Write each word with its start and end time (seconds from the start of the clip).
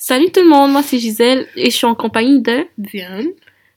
Salut 0.00 0.30
tout 0.30 0.40
le 0.42 0.48
monde, 0.48 0.70
moi 0.70 0.82
c'est 0.84 0.98
Gisèle 0.98 1.46
et 1.56 1.70
je 1.70 1.76
suis 1.76 1.86
en 1.86 1.96
compagnie 1.96 2.40
de 2.40 2.66
Diane. 2.78 3.26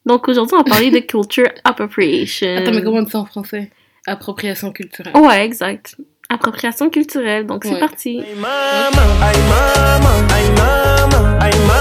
Donc 0.05 0.27
aujourd'hui 0.27 0.53
on 0.53 0.59
va 0.59 0.63
parler 0.63 0.91
de 0.91 0.99
culture 0.99 1.47
appropriation. 1.63 2.57
Attends, 2.57 2.71
mais 2.73 2.83
comment 2.83 2.97
on 2.97 3.01
dit 3.01 3.09
ça 3.11 3.19
en 3.19 3.25
français? 3.25 3.71
Appropriation 4.05 4.71
culturelle. 4.71 5.15
Ouais, 5.17 5.43
exact. 5.43 5.95
Appropriation 6.29 6.89
culturelle, 6.91 7.45
donc 7.47 7.63
c'est 7.65 7.73
Ouais. 7.73 7.79
parti. 7.79 8.21
Mama, 8.39 8.51
mama, 8.95 9.31
mama, 9.49 10.09
mama, 10.29 11.39
mama, 11.49 11.79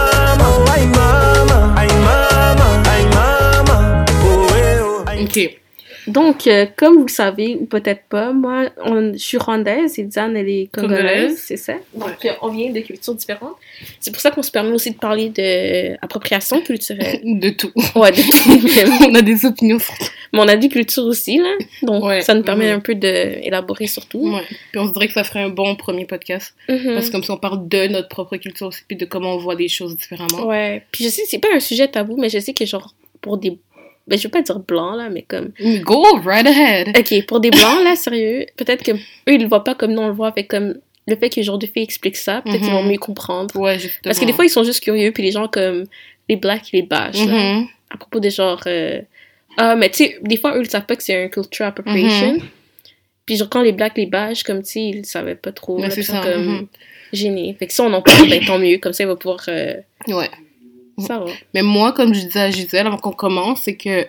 mama, 1.98 2.82
mama, 3.14 4.04
oh 4.24 4.46
eh 4.56 4.80
oh. 4.82 5.04
Ok. 5.22 5.60
Donc, 6.10 6.46
euh, 6.46 6.66
comme 6.76 6.94
vous 6.96 7.04
le 7.06 7.10
savez, 7.10 7.56
ou 7.60 7.66
peut-être 7.66 8.02
pas, 8.08 8.32
moi 8.32 8.70
on- 8.84 9.12
je 9.12 9.18
suis 9.18 9.38
rwandaise 9.38 9.98
et 9.98 10.02
Diane 10.04 10.36
elle 10.36 10.48
est 10.48 10.68
congolaise, 10.72 11.38
c'est 11.38 11.56
ça? 11.56 11.74
Donc 11.94 12.24
euh, 12.24 12.30
on 12.42 12.48
vient 12.48 12.70
de 12.70 12.80
cultures 12.80 13.14
différentes. 13.14 13.56
C'est 14.00 14.10
pour 14.10 14.20
ça 14.20 14.30
qu'on 14.30 14.42
se 14.42 14.50
permet 14.50 14.72
aussi 14.72 14.90
de 14.90 14.96
parler 14.98 15.28
de 15.30 15.96
appropriation 16.02 16.60
culturelle. 16.60 17.20
De 17.40 17.50
tout. 17.50 17.70
ouais, 17.94 18.10
de 18.12 18.22
tout. 18.22 19.04
on 19.10 19.14
a 19.14 19.22
des 19.22 19.44
opinions. 19.46 19.78
Mais 20.32 20.38
on 20.40 20.48
a 20.48 20.56
dit 20.56 20.68
culture 20.68 21.04
aussi, 21.04 21.38
là. 21.38 21.52
Donc, 21.82 22.04
Ouais. 22.04 22.20
ça 22.22 22.34
nous 22.34 22.42
permet 22.42 22.70
un 22.70 22.80
peu 22.80 22.94
d'élaborer 22.94 23.86
sur 23.86 24.06
tout. 24.06 24.32
Ouais. 24.34 24.42
Puis 24.70 24.80
on 24.80 24.86
se 24.88 24.92
dirait 24.92 25.06
que 25.08 25.12
ça 25.14 25.24
ferait 25.24 25.42
un 25.42 25.48
bon 25.48 25.74
premier 25.76 26.04
podcast. 26.06 26.54
Mhm. 26.68 26.94
Parce 26.94 27.06
que 27.08 27.12
comme 27.12 27.24
ça, 27.24 27.32
on 27.34 27.36
parle 27.38 27.66
de 27.68 27.86
notre 27.88 28.08
propre 28.08 28.36
culture 28.36 28.68
aussi, 28.68 28.82
puis 28.86 28.96
de 28.96 29.04
comment 29.04 29.34
on 29.34 29.38
voit 29.38 29.54
les 29.54 29.68
choses 29.68 29.96
différemment. 29.96 30.46
Ouais. 30.46 30.82
Puis 30.92 31.04
je 31.04 31.08
sais, 31.10 31.22
c'est 31.26 31.38
pas 31.38 31.48
un 31.54 31.60
sujet 31.60 31.88
tabou, 31.88 32.16
mais 32.16 32.28
je 32.28 32.38
sais 32.38 32.52
que, 32.54 32.64
genre, 32.64 32.94
pour 33.20 33.38
des. 33.38 33.58
Ben, 34.06 34.18
je 34.18 34.24
veux 34.24 34.30
pas 34.30 34.42
dire 34.42 34.58
blancs, 34.58 34.96
là, 34.96 35.08
mais 35.08 35.22
comme. 35.22 35.50
Go 35.82 36.02
right 36.24 36.46
ahead. 36.46 36.88
Ok, 36.98 37.26
pour 37.26 37.40
des 37.40 37.50
blancs, 37.50 37.84
là, 37.84 37.94
sérieux, 37.96 38.46
peut-être 38.56 38.82
que 38.82 38.92
eux, 38.92 38.98
ils 39.28 39.40
le 39.42 39.48
voient 39.48 39.62
pas 39.64 39.74
comme 39.74 39.92
nous, 39.92 40.02
on 40.02 40.08
le 40.08 40.14
voit 40.14 40.28
avec 40.28 40.48
comme. 40.48 40.74
Le 41.06 41.16
fait 41.16 41.30
que 41.30 41.36
les 41.36 41.42
gens 41.42 41.56
de 41.58 41.66
filles 41.66 41.82
expliquent 41.82 42.16
ça, 42.16 42.42
peut-être 42.42 42.60
qu'ils 42.60 42.70
vont 42.70 42.82
mieux 42.84 42.98
comprendre. 42.98 43.54
Ouais, 43.58 43.74
justement. 43.78 44.00
Parce 44.04 44.18
que 44.18 44.24
des 44.26 44.32
fois, 44.32 44.44
ils 44.44 44.50
sont 44.50 44.64
juste 44.64 44.80
curieux, 44.82 45.12
puis 45.12 45.22
les 45.22 45.32
gens 45.32 45.48
comme. 45.48 45.84
Les 46.28 46.36
blacks, 46.36 46.72
ils 46.72 46.76
les 46.76 46.82
bâchent, 46.82 47.24
là. 47.26 47.32
Mhm. 47.54 47.66
À 47.90 47.96
propos 47.96 48.20
des 48.20 48.30
genre. 48.30 48.62
euh, 48.66 49.00
Ah, 49.56 49.74
mais 49.76 49.90
tu 49.90 50.04
sais, 50.04 50.18
des 50.22 50.36
fois, 50.36 50.56
eux, 50.56 50.62
ils 50.62 50.70
savent 50.70 50.86
pas 50.86 50.94
que 50.96 51.02
c'est 51.02 51.24
un 51.24 51.28
culture 51.28 51.66
appropriation. 51.66 52.34
Mhm. 52.34 52.40
Puis, 53.26 53.36
genre, 53.36 53.48
quand 53.48 53.62
les 53.62 53.72
blacks 53.72 53.96
les 53.96 54.06
bâchent, 54.06 54.42
comme, 54.44 54.62
tu 54.62 54.70
sais, 54.70 54.80
ils 54.82 55.06
savaient 55.06 55.34
pas 55.34 55.50
trop. 55.52 55.80
Là, 55.80 55.88
ils 55.96 56.04
ça. 56.04 56.20
comme. 56.20 56.44
mhm. 56.46 56.66
gêné. 57.12 57.56
Fait 57.58 57.66
que 57.66 57.72
si 57.72 57.80
on 57.80 57.92
en 57.92 58.02
parle, 58.02 58.28
ben 58.28 58.44
tant 58.44 58.58
mieux. 58.58 58.78
Comme 58.78 58.92
ça, 58.92 59.02
il 59.04 59.06
va 59.08 59.16
pouvoir. 59.16 59.40
euh, 59.48 59.74
Ouais. 60.06 60.30
Ça 61.00 61.18
va. 61.18 61.26
Mais 61.54 61.62
moi, 61.62 61.92
comme 61.92 62.14
je 62.14 62.20
disais 62.20 62.40
à 62.40 62.50
Gisèle 62.50 62.86
avant 62.86 62.98
qu'on 62.98 63.12
commence, 63.12 63.60
c'est 63.62 63.76
que 63.76 64.06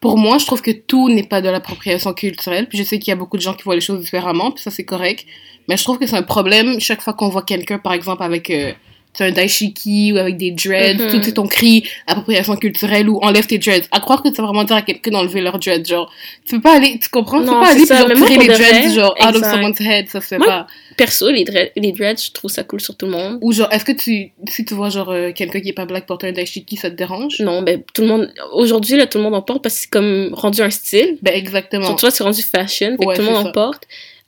pour 0.00 0.18
moi, 0.18 0.38
je 0.38 0.44
trouve 0.46 0.60
que 0.60 0.70
tout 0.70 1.08
n'est 1.08 1.22
pas 1.22 1.40
de 1.40 1.48
l'appropriation 1.48 2.12
culturelle. 2.12 2.68
Puis 2.68 2.76
je 2.78 2.82
sais 2.82 2.98
qu'il 2.98 3.08
y 3.08 3.12
a 3.12 3.16
beaucoup 3.16 3.36
de 3.38 3.42
gens 3.42 3.54
qui 3.54 3.62
voient 3.62 3.74
les 3.74 3.80
choses 3.80 4.00
différemment, 4.00 4.50
puis 4.50 4.62
ça 4.62 4.70
c'est 4.70 4.84
correct. 4.84 5.24
Mais 5.68 5.76
je 5.78 5.82
trouve 5.82 5.98
que 5.98 6.06
c'est 6.06 6.16
un 6.16 6.22
problème 6.22 6.78
chaque 6.80 7.00
fois 7.00 7.14
qu'on 7.14 7.30
voit 7.30 7.42
quelqu'un, 7.42 7.78
par 7.78 7.94
exemple, 7.94 8.22
avec 8.22 8.50
euh, 8.50 8.72
tu 9.16 9.22
un 9.22 9.30
daishiki 9.30 10.12
ou 10.12 10.18
avec 10.18 10.36
des 10.36 10.50
dreads, 10.50 10.98
Mhm. 11.00 11.10
tout 11.10 11.22
c'est 11.22 11.32
ton 11.34 11.46
cri 11.46 11.88
appropriation 12.06 12.56
culturelle 12.56 13.08
ou 13.08 13.18
enlève 13.22 13.46
tes 13.46 13.56
dreads. 13.58 13.86
À 13.92 14.00
croire 14.00 14.22
que 14.22 14.28
ça 14.34 14.42
veut 14.42 14.48
vraiment 14.48 14.64
dire 14.64 14.76
à 14.76 14.82
quelqu'un 14.82 15.12
d'enlever 15.12 15.40
leurs 15.40 15.58
dreads, 15.58 15.86
genre 15.86 16.10
tu 16.44 16.56
peux 16.56 16.60
pas 16.60 16.76
aller, 16.76 16.98
tu 16.98 17.08
comprends, 17.08 17.38
tu 17.38 17.46
Non, 17.46 17.54
peux 17.54 17.60
pas 17.60 17.70
aller 17.70 17.86
ça. 17.86 18.04
puis 18.04 18.16
genre 18.16 18.26
tirer 18.26 18.40
les 18.40 18.48
dreads 18.48 18.58
vrai, 18.88 18.94
genre 18.94 19.14
out 19.24 19.36
of 19.36 19.42
someone's 19.44 19.80
head, 19.80 20.08
ça 20.10 20.20
se 20.20 20.26
fait 20.26 20.38
Moi, 20.38 20.46
pas. 20.48 20.66
Perso, 20.96 21.30
les, 21.30 21.44
dreads, 21.44 21.70
les 21.76 21.92
dreads, 21.92 22.22
je 22.26 22.30
trouve 22.32 22.50
ça 22.50 22.62
cool 22.64 22.80
sur 22.80 22.96
tout 22.96 23.06
le 23.06 23.12
monde. 23.12 23.38
Ou 23.42 23.52
genre 23.52 23.68
est-ce 23.72 23.84
que 23.84 23.92
tu 23.92 24.32
si 24.48 24.64
tu 24.64 24.74
vois 24.74 24.90
genre 24.90 25.10
euh, 25.10 25.32
quelqu'un 25.32 25.60
qui 25.60 25.68
est 25.70 25.72
pas 25.74 25.86
black 25.86 26.06
porter 26.06 26.28
un 26.28 26.32
daishiki, 26.32 26.76
ça 26.76 26.90
te 26.90 26.96
dérange? 26.96 27.40
Non, 27.40 27.62
ben 27.62 27.82
tout 27.94 28.02
le 28.02 28.08
monde. 28.08 28.32
Aujourd'hui, 28.52 28.96
là, 28.96 29.06
tout 29.06 29.18
le 29.18 29.24
monde 29.24 29.34
en 29.34 29.42
porte 29.42 29.62
parce 29.62 29.74
que 29.76 29.80
c'est 29.82 29.90
comme 29.90 30.30
rendu 30.32 30.60
un 30.62 30.70
style. 30.70 31.18
Ben 31.22 31.34
exactement. 31.34 31.94
Tu 31.94 32.00
vois, 32.02 32.10
c'est 32.10 32.24
rendu 32.24 32.42
fashion. 32.42 32.96
Fait 32.98 33.06
Ouais, 33.06 33.14
que 33.16 33.20
tout 33.20 33.26
le 33.26 33.32
monde 33.32 33.42
ça. 33.42 33.48
en 33.48 33.52
porte. 33.52 33.84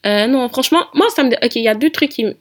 Euh, 0.07 0.27
non, 0.27 0.49
franchement, 0.49 0.85
moi, 0.95 1.07
ça 1.15 1.25
me. 1.25 1.31
Ok, 1.45 1.57
il 1.57 1.63
y 1.63 1.69
a 1.69 1.75
deux 1.75 1.91
trucs 1.91 2.11
qui, 2.11 2.25
me- 2.25 2.37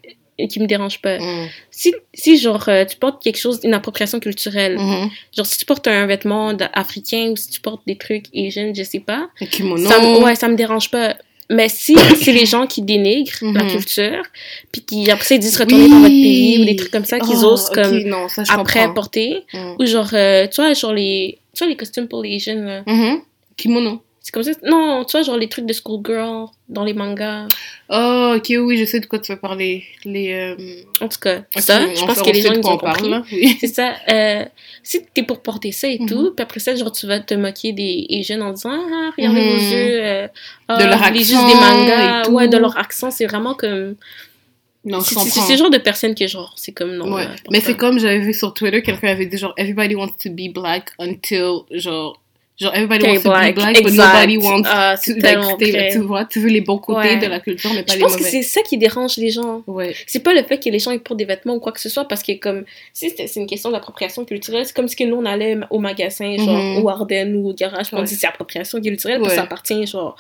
qui 0.48 0.60
me 0.60 0.67
dérangent 0.67 1.02
pas. 1.02 1.17
Mm. 1.17 1.48
Si, 1.72 1.94
si 2.14 2.38
genre, 2.38 2.67
euh, 2.67 2.86
tu 2.86 2.98
portes 2.98 3.23
quelque 3.23 3.39
chose, 3.39 3.60
une 3.64 3.73
appropriation 3.73 4.20
culturelle, 4.20 4.78
Mhm. 4.78 5.10
genre, 5.36 5.45
si 5.45 5.58
tu 5.58 5.66
portes 5.66 5.88
un 5.88 6.06
vêtement 6.06 6.50
africain 6.73 7.30
ou 7.32 7.36
si 7.36 7.50
tu 7.50 7.62
portes 7.62 7.82
des 7.88 7.95
trucs 7.98 8.26
asian, 8.36 8.72
je 8.76 8.84
sais 8.84 9.00
pas, 9.00 9.30
Un 9.42 9.45
kimono. 9.45 9.89
Ça 9.89 10.00
ouais, 10.20 10.36
ça 10.36 10.48
me 10.48 10.55
dérange 10.55 10.92
pas. 10.92 11.16
Mais 11.50 11.70
si 11.70 11.95
c'est 12.22 12.32
les 12.33 12.45
gens 12.45 12.66
qui 12.67 12.82
dénigrent 12.82 13.38
la 13.54 13.64
Mhm. 13.64 13.70
culture, 13.72 14.23
puis 14.72 14.82
qui 14.82 15.11
après 15.11 15.26
ça 15.26 15.36
ils 15.36 15.39
disent 15.39 15.58
retourner 15.58 15.88
dans 15.89 16.00
votre 16.00 16.10
pays 16.10 16.60
ou 16.60 16.66
des 16.66 16.76
trucs 16.76 16.92
comme 16.92 17.06
ça 17.06 17.20
qu'ils 17.20 17.38
Oh, 17.44 17.54
osent 17.54 17.70
comme 17.70 18.00
non, 18.04 18.28
ça, 18.30 18.44
je 18.44 18.52
après 18.52 18.80
comprends. 18.82 18.94
porter, 18.95 19.44
Mm. 19.54 19.76
ou 19.80 19.86
genre, 19.86 20.10
euh, 20.14 20.48
tu 20.48 20.61
vois, 20.61 20.73
genre 20.73 20.94
les, 20.94 21.38
tu 21.54 21.60
vois, 21.64 21.67
les 21.67 21.76
costumes 21.78 22.08
pour 22.08 22.23
les 22.23 22.39
jeunes, 22.39 22.66
là. 22.66 22.84
Mhm. 22.88 23.20
Kimono. 23.58 24.02
C'est 24.27 24.31
comme 24.31 24.41
ça. 24.41 24.53
Non, 24.63 25.05
tu 25.05 25.11
vois, 25.11 25.21
genre 25.21 25.37
les 25.37 25.47
trucs 25.47 25.67
de 25.67 25.73
schoolgirl 25.73 26.47
dans 26.67 26.83
les 26.83 26.95
mangas. 26.95 27.45
Oh, 27.89 28.33
ok, 28.37 28.53
oui, 28.59 28.75
je 28.75 28.83
sais 28.86 28.99
de 28.99 29.05
quoi 29.05 29.19
tu 29.19 29.31
veux 29.31 29.37
parler. 29.37 29.83
Les. 30.03 30.33
euh, 30.33 30.55
En 30.99 31.08
tout 31.08 31.19
cas, 31.19 31.43
ça, 31.58 31.80
je 31.93 32.03
pense 32.03 32.23
que 32.23 32.31
les 32.31 32.41
gens 32.41 32.52
ils 32.53 32.65
ont 32.65 32.75
compris. 32.80 33.13
Oui. 33.31 33.55
C'est 33.61 33.67
ça. 33.67 33.93
Euh, 34.11 34.43
si 34.81 35.05
t'es 35.13 35.21
pour 35.21 35.43
porter 35.43 35.71
ça 35.71 35.87
et 35.87 35.99
Mhm. 35.99 36.09
tout, 36.09 36.33
puis 36.36 36.41
après 36.41 36.59
ça, 36.59 36.73
genre, 36.75 36.91
tu 36.91 37.05
vas 37.05 37.19
te 37.19 37.36
moquer 37.36 37.71
des 37.71 38.08
Asians 38.09 38.41
en 38.41 38.53
disant 38.53 38.71
Ah, 38.73 39.11
regardez 39.15 39.41
Mhm. 39.41 39.47
vos 39.52 39.58
yeux. 39.58 39.99
euh, 40.03 40.27
ah, 40.69 40.77
De 40.80 40.86
leur 40.86 40.97
vous 41.03 41.13
lisez 41.13 41.33
juste 41.36 41.36
accent 41.36 41.47
des 41.47 41.53
mangas. 41.53 42.21
et 42.21 42.25
tout. 42.25 42.31
Ouais, 42.31 42.47
de 42.47 42.57
leur 42.57 42.77
accent. 42.80 43.11
C'est 43.11 43.27
vraiment 43.27 43.53
comme. 43.53 43.95
Non, 44.86 45.02
C'est 45.02 45.19
ce 45.19 45.55
genre 45.55 45.69
de 45.69 45.77
personne 45.77 46.15
que, 46.15 46.25
genre, 46.25 46.52
c'est 46.57 46.71
comme 46.71 46.95
non. 46.95 47.13
Ouais. 47.13 47.25
euh, 47.25 47.36
Mais 47.52 47.59
c'est 47.61 47.75
comme 47.77 47.99
j'avais 47.99 48.21
vu 48.21 48.33
sur 48.33 48.55
Twitter, 48.55 48.81
quelqu'un 48.81 49.09
avait 49.09 49.27
dit 49.27 49.37
genre 49.37 49.53
Everybody 49.55 49.93
wants 49.93 50.15
to 50.23 50.31
be 50.31 50.52
black 50.52 50.93
until 50.99 51.59
genre. 51.69 52.19
Genre, 52.58 52.71
everybody 52.73 53.04
wants 53.05 53.23
to 53.23 53.30
be 53.30 53.32
black, 53.33 53.55
but 53.55 53.77
exact. 53.80 54.14
nobody 54.14 54.38
wants 54.38 54.70
Ah, 54.71 54.95
to, 55.04 55.11
like, 55.11 55.43
stay, 55.55 55.89
tu 55.92 55.99
vois, 55.99 56.23
tu 56.23 56.39
veux 56.39 56.48
les 56.48 56.61
bons 56.61 56.77
côtés 56.77 56.99
Ouais. 57.10 57.17
de 57.17 57.26
la 57.27 57.42
culture, 57.42 57.70
mais 57.73 57.83
pas 57.83 57.92
Je 57.92 57.98
les 57.98 58.02
pense 58.04 58.14
que 58.16 58.20
mauvais. 58.20 58.32
c'est 58.32 58.43
ça 58.43 58.61
qui 58.61 58.77
dérange 58.77 59.17
les 59.17 59.30
gens. 59.30 59.61
Ouais. 59.67 59.93
C'est 60.08 60.21
pas 60.23 60.33
le 60.33 60.42
fait 60.43 60.58
que 60.58 60.70
les 60.70 60.80
gens 60.80 60.92
ils 60.92 61.02
portent 61.02 61.20
des 61.20 61.26
vêtements 61.26 61.55
ou 61.55 61.60
quoi 61.60 61.73
que 61.73 61.82
ce 61.82 61.89
soit, 61.89 62.05
parce 62.08 62.23
que 62.23 62.32
comme 62.39 62.64
si 62.93 63.10
c'est 63.14 63.36
une 63.36 63.45
question 63.48 63.71
d'appropriation 63.71 64.23
culturelle, 64.23 64.66
c'est 64.66 64.73
comme 64.73 64.88
si 64.88 64.95
que 64.95 65.04
nous 65.04 65.17
on 65.17 65.26
allait 65.26 65.58
au 65.70 65.80
magasin, 65.80 66.33
genre 66.38 66.55
Mhm. 66.58 66.77
au 66.83 66.88
Ardennes 66.89 67.36
ou 67.36 67.49
au 67.49 67.54
garage, 67.54 67.88
puis 67.88 67.95
on 67.95 67.99
Ouais. 67.99 68.05
dit 68.05 68.16
c'est 68.16 68.27
appropriation 68.27 68.80
culturelle, 68.80 69.17
parce 69.20 69.30
que 69.30 69.33
Ouais. 69.33 69.37
ça 69.37 69.43
appartient 69.43 69.86
genre 69.86 70.16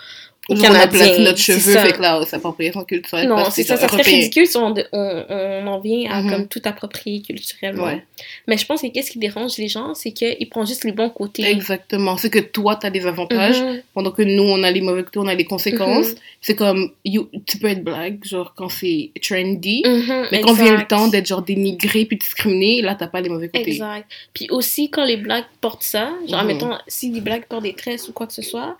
on 0.49 0.63
a 0.63 0.85
notre 1.19 1.37
cheveu, 1.37 1.73
ça. 1.73 1.83
fait 1.85 1.93
que 1.93 2.01
là, 2.01 2.21
appropriation 2.31 2.83
culturelle. 2.83 3.27
Non, 3.27 3.49
c'est 3.49 3.63
ça, 3.63 3.77
ça 3.77 3.87
serait 3.87 4.01
ridicule 4.03 4.45
si 4.47 4.57
on, 4.57 4.73
on, 4.91 5.25
on 5.29 5.67
en 5.67 5.79
vient 5.79 6.11
à 6.11 6.21
Mhm. 6.21 6.29
comme 6.31 6.47
tout 6.47 6.61
approprier 6.65 7.21
culturellement. 7.21 7.85
Ouais. 7.85 8.03
Mais 8.47 8.57
je 8.57 8.65
pense 8.65 8.81
que 8.81 8.87
qu'est-ce 8.87 9.11
qui 9.11 9.19
dérange 9.19 9.57
les 9.57 9.67
gens, 9.67 9.93
c'est 9.95 10.11
qu'ils 10.11 10.47
prennent 10.49 10.67
juste 10.67 10.83
les 10.83 10.91
bons 10.91 11.09
côtés. 11.09 11.43
Exactement. 11.49 12.17
C'est 12.17 12.29
que 12.29 12.39
toi, 12.39 12.75
t'as 12.75 12.89
des 12.89 13.05
avantages, 13.05 13.61
Mhm. 13.61 13.81
pendant 13.93 14.11
que 14.11 14.21
nous, 14.21 14.43
on 14.43 14.61
a 14.63 14.71
les 14.71 14.81
mauvais 14.81 15.03
côtés, 15.03 15.19
on 15.19 15.27
a 15.27 15.33
les 15.35 15.45
conséquences. 15.45 16.09
Mhm. 16.09 16.15
C'est 16.41 16.55
comme, 16.55 16.91
you- 17.03 17.29
tu 17.47 17.57
peux 17.57 17.67
être 17.67 17.83
black, 17.83 18.23
genre, 18.23 18.53
quand 18.55 18.69
c'est 18.69 19.11
trendy. 19.21 19.83
Mais 20.31 20.41
quand 20.41 20.53
vient 20.53 20.77
le 20.77 20.85
temps 20.87 21.07
d'être, 21.07 21.25
genre, 21.27 21.41
dénigré 21.41 22.05
puis 22.05 22.17
discriminé, 22.17 22.81
là, 22.81 22.95
t'as 22.95 23.07
pas 23.07 23.21
les 23.21 23.29
mauvais 23.29 23.49
côtés. 23.49 23.71
Exact. 23.71 24.05
Puis 24.33 24.47
aussi, 24.51 24.89
quand 24.89 25.05
les 25.05 25.17
blacks 25.17 25.45
portent 25.61 25.83
ça, 25.83 26.11
genre, 26.29 26.39
admettons, 26.39 26.71
si 26.87 27.09
les 27.11 27.21
blacks 27.21 27.45
portent 27.47 27.63
des 27.63 27.73
tresses 27.73 28.07
ou 28.07 28.13
quoi 28.13 28.27
que 28.27 28.33
ce 28.33 28.41
soit, 28.41 28.77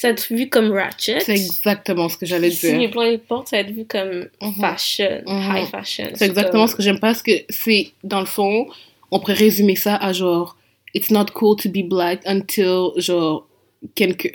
ça 0.00 0.06
va 0.08 0.12
être 0.12 0.32
vu 0.32 0.48
comme 0.48 0.70
ratchet. 0.70 1.18
C'est 1.20 1.32
exactement 1.34 2.08
ce 2.08 2.16
que 2.16 2.24
j'allais 2.24 2.52
Si 2.52 2.70
les 2.70 2.78
dire. 2.78 2.90
blancs 2.92 3.06
les 3.10 3.18
portent, 3.18 3.48
ça 3.48 3.56
va 3.56 3.62
être 3.62 3.72
vu 3.74 3.84
comme 3.84 4.26
Mhm. 4.40 4.52
fashion, 4.60 5.22
Mhm. 5.26 5.56
high 5.56 5.66
fashion. 5.68 6.04
C'est 6.14 6.26
exactement 6.26 6.62
comme- 6.64 6.70
ce 6.70 6.76
que 6.76 6.82
j'aime 6.84 7.00
pas, 7.00 7.08
parce 7.08 7.22
que 7.22 7.32
c'est, 7.48 7.88
dans 8.04 8.20
le 8.20 8.26
fond, 8.26 8.68
on 9.10 9.18
pourrait 9.18 9.34
résumer 9.34 9.74
ça 9.74 9.96
à 9.96 10.12
genre, 10.12 10.56
it's 10.94 11.10
not 11.10 11.26
cool 11.34 11.56
to 11.56 11.68
be 11.68 11.82
black 11.82 12.20
until, 12.26 12.90
genre, 12.96 13.48
quelque, 13.96 14.28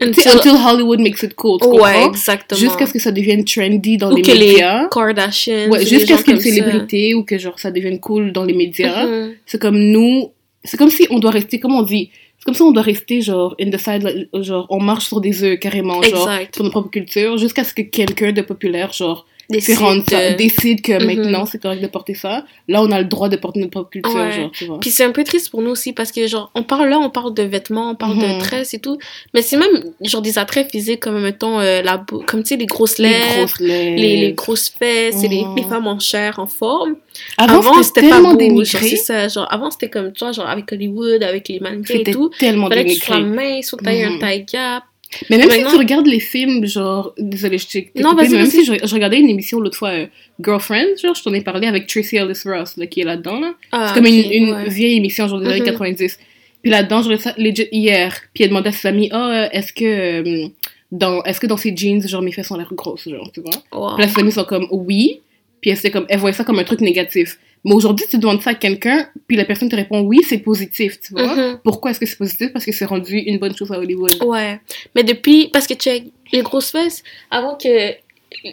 Until- 0.00 0.26
until 0.28 0.52
Hollywood 0.66 1.00
makes 1.00 1.22
it 1.22 1.34
cool, 1.34 1.60
tu 1.60 1.66
Ouais, 1.68 2.06
exactement. 2.06 2.58
Jusqu'à 2.58 2.86
ce 2.86 2.92
que 2.94 2.98
ça 2.98 3.12
devienne 3.12 3.44
trendy 3.44 3.96
dans 3.98 4.10
ou 4.10 4.16
les 4.16 4.22
que 4.22 4.32
les 4.32 4.48
médias. 4.52 4.88
Kardashians. 4.90 5.68
Ouais, 5.68 5.82
ou 5.82 5.86
jusqu'à 5.86 6.14
les 6.14 6.20
ce 6.20 6.24
qu'une 6.24 6.36
ça. 6.40 6.42
célébrité 6.42 7.14
ou 7.14 7.24
que 7.24 7.36
genre 7.38 7.58
ça 7.60 7.70
devienne 7.70 8.00
cool 8.00 8.32
dans 8.32 8.44
les 8.44 8.54
médias. 8.54 9.06
Mhm. 9.06 9.34
C'est 9.46 9.60
comme 9.60 9.78
nous, 9.78 10.32
c'est 10.64 10.76
comme 10.78 10.90
si 10.90 11.06
on 11.10 11.18
doit 11.18 11.30
rester, 11.30 11.60
comme 11.60 11.74
on 11.74 11.82
dit, 11.82 12.10
comme 12.44 12.54
si 12.54 12.62
on 12.62 12.72
doit 12.72 12.82
rester 12.82 13.20
genre 13.20 13.54
in 13.60 13.70
the 13.70 13.78
side, 13.78 14.28
genre 14.34 14.66
on 14.70 14.80
marche 14.80 15.06
sur 15.06 15.20
des 15.20 15.42
œufs 15.42 15.58
carrément, 15.58 16.02
genre 16.02 16.28
Exact. 16.30 16.54
sur 16.54 16.64
notre 16.64 16.72
propre 16.72 16.90
culture, 16.90 17.38
jusqu'à 17.38 17.64
ce 17.64 17.74
que 17.74 17.82
quelqu'un 17.82 18.32
de 18.32 18.42
populaire 18.42 18.92
genre 18.92 19.26
Ça, 19.60 20.18
euh, 20.18 20.34
décide 20.36 20.80
que 20.82 20.92
Mhm. 20.92 21.04
maintenant 21.06 21.46
c'est 21.46 21.60
correct 21.60 21.82
de 21.82 21.86
porter 21.86 22.14
ça. 22.14 22.44
Là 22.68 22.82
on 22.82 22.90
a 22.90 22.98
le 22.98 23.04
droit 23.04 23.28
de 23.28 23.36
porter 23.36 23.60
notre 23.60 23.72
propre 23.72 23.90
culture, 23.90 24.14
Ouais. 24.14 24.32
genre 24.32 24.50
tu 24.52 24.64
vois. 24.64 24.80
Puis 24.80 24.90
c'est 24.90 25.04
un 25.04 25.12
peu 25.12 25.22
triste 25.24 25.50
pour 25.50 25.60
nous 25.62 25.70
aussi 25.70 25.92
parce 25.92 26.12
que 26.12 26.26
genre 26.26 26.50
on 26.54 26.62
parle 26.62 26.88
là, 26.88 26.98
on 26.98 27.10
parle 27.10 27.34
de 27.34 27.42
vêtements, 27.42 27.90
on 27.90 27.94
parle 27.94 28.16
Mhm. 28.16 28.34
de 28.36 28.40
tresses 28.40 28.74
et 28.74 28.78
tout, 28.78 28.98
mais 29.34 29.42
c'est 29.42 29.56
même 29.56 29.92
genre 30.02 30.22
des 30.22 30.38
attraits 30.38 30.70
physiques 30.70 31.00
comme 31.00 31.20
mettons 31.20 31.60
euh, 31.60 31.82
la 31.82 32.02
comme 32.26 32.42
tu 32.42 32.48
sais 32.50 32.56
les 32.56 32.66
grosses 32.66 32.98
les 32.98 33.10
lèvres, 33.10 33.36
grosses 33.38 33.60
lèvres. 33.60 33.96
les, 34.00 34.16
les 34.16 34.32
grosses 34.32 34.68
fesses, 34.70 35.22
et 35.22 35.28
les, 35.28 35.44
Mhm. 35.44 35.56
les 35.56 35.62
femmes 35.64 35.86
en 35.86 35.98
chair, 35.98 36.38
en 36.38 36.46
forme. 36.46 36.96
Avant, 37.38 37.58
Avant, 37.58 37.82
c'était 37.82 38.08
pas 38.08 38.18
beau. 38.18 38.24
Genre, 38.30 38.36
dénigré. 38.36 38.88
c'est 38.88 38.96
ça. 38.96 39.28
Genre, 39.28 39.46
avant, 39.50 39.70
c'était 39.70 39.88
comme, 39.90 40.12
tu 40.12 40.24
vois, 40.24 40.32
genre, 40.32 40.48
avec 40.48 40.72
Hollywood, 40.72 41.22
avec 41.22 41.48
les 41.48 41.60
mannequins 41.60 41.94
et 41.94 41.98
C'était 41.98 42.10
tout. 42.12 42.30
tellement 42.38 42.68
Fallait 42.68 42.84
que 42.86 42.90
tu 42.92 43.00
sois 43.00 43.16
dénigré. 43.16 43.36
mince, 43.56 43.70
faut 43.70 43.76
que 43.76 43.84
t'ailles 43.84 44.04
Mhm. 44.06 44.14
un 44.14 44.18
taille 44.18 44.44
gap. 44.52 44.82
Mais 45.30 45.38
même 45.38 45.48
Maintenant- 45.48 45.68
si 45.68 45.72
tu 45.74 45.78
regardes 45.78 46.06
les 46.06 46.20
films, 46.20 46.66
genre, 46.66 47.14
désolé, 47.18 47.58
je 47.58 47.66
t'ai 47.66 47.90
Non, 47.96 48.10
coupé, 48.10 48.28
mais 48.28 48.36
même 48.38 48.46
si 48.46 48.64
je, 48.64 48.72
je 48.84 48.94
regardais 48.94 49.18
une 49.20 49.28
émission 49.28 49.60
l'autre 49.60 49.76
fois, 49.78 49.90
euh, 49.90 50.06
Girlfriend, 50.42 50.96
genre, 51.02 51.14
je 51.14 51.22
t'en 51.22 51.32
ai 51.34 51.40
parlé 51.40 51.66
avec 51.66 51.86
Tracy 51.86 52.16
Ellis 52.16 52.40
Ross, 52.44 52.76
là, 52.76 52.86
qui 52.86 53.00
est 53.00 53.04
là-dedans, 53.04 53.40
là. 53.40 53.54
Ah, 53.72 53.88
C'est 53.88 53.94
comme 54.00 54.06
une, 54.06 54.20
ok, 54.20 54.26
une 54.32 54.50
ouais. 54.52 54.68
vieille 54.68 54.96
émission, 54.96 55.28
genre 55.28 55.40
des 55.40 55.46
années 55.46 55.60
Mhm. 55.60 55.66
90. 55.66 56.18
Puis 56.62 56.70
là-dedans, 56.70 57.02
je 57.02 57.08
regardais 57.08 57.22
ça 57.24 57.34
legit 57.36 57.68
hier. 57.72 58.14
Puis 58.32 58.44
elle 58.44 58.50
demandait 58.50 58.70
à 58.70 58.72
ses 58.72 58.88
amis, 58.88 59.08
ah, 59.12 59.30
euh, 59.44 59.48
est-ce 59.52 59.72
que, 59.72 59.84
euh, 59.84 60.48
dans, 60.92 61.22
est-ce 61.24 61.40
que 61.40 61.46
dans 61.46 61.56
ses 61.56 61.76
jeans, 61.76 62.06
genre, 62.06 62.22
mes 62.22 62.32
fesses 62.32 62.50
ont 62.50 62.56
l'air 62.56 62.72
grosses, 62.72 63.08
genre, 63.08 63.30
tu 63.32 63.40
vois. 63.40 63.50
Wow. 63.72 63.96
Puis 63.96 64.06
là, 64.06 64.12
ses 64.12 64.20
amis 64.20 64.32
sont 64.32 64.44
comme, 64.44 64.66
oui. 64.70 65.20
Puis 65.60 65.70
elle, 65.70 65.90
comme, 65.90 66.06
elle 66.08 66.18
voyait 66.18 66.34
ça 66.36 66.44
comme 66.44 66.58
un 66.58 66.64
truc 66.64 66.80
négatif. 66.80 67.38
Mais 67.64 67.72
aujourd'hui, 67.74 68.04
tu 68.10 68.18
demandes 68.18 68.42
ça 68.42 68.50
à 68.50 68.54
quelqu'un, 68.54 69.08
puis 69.26 69.36
la 69.36 69.44
personne 69.44 69.68
te 69.70 69.76
répond 69.76 70.00
oui, 70.02 70.20
c'est 70.28 70.38
positif, 70.38 71.00
tu 71.00 71.14
vois. 71.14 71.34
Mhm. 71.34 71.60
Pourquoi 71.64 71.90
est-ce 71.92 72.00
que 72.00 72.06
c'est 72.06 72.18
positif? 72.18 72.52
Parce 72.52 72.64
que 72.64 72.72
c'est 72.72 72.84
rendu 72.84 73.16
une 73.18 73.38
bonne 73.38 73.56
chose 73.56 73.72
à 73.72 73.78
Hollywood. 73.78 74.22
Ouais. 74.22 74.60
Mais 74.94 75.02
depuis, 75.02 75.48
parce 75.48 75.66
que 75.66 75.74
check, 75.74 76.04
les 76.32 76.42
grosses 76.42 76.70
fesses, 76.70 77.02
avant 77.30 77.56
que. 77.56 77.94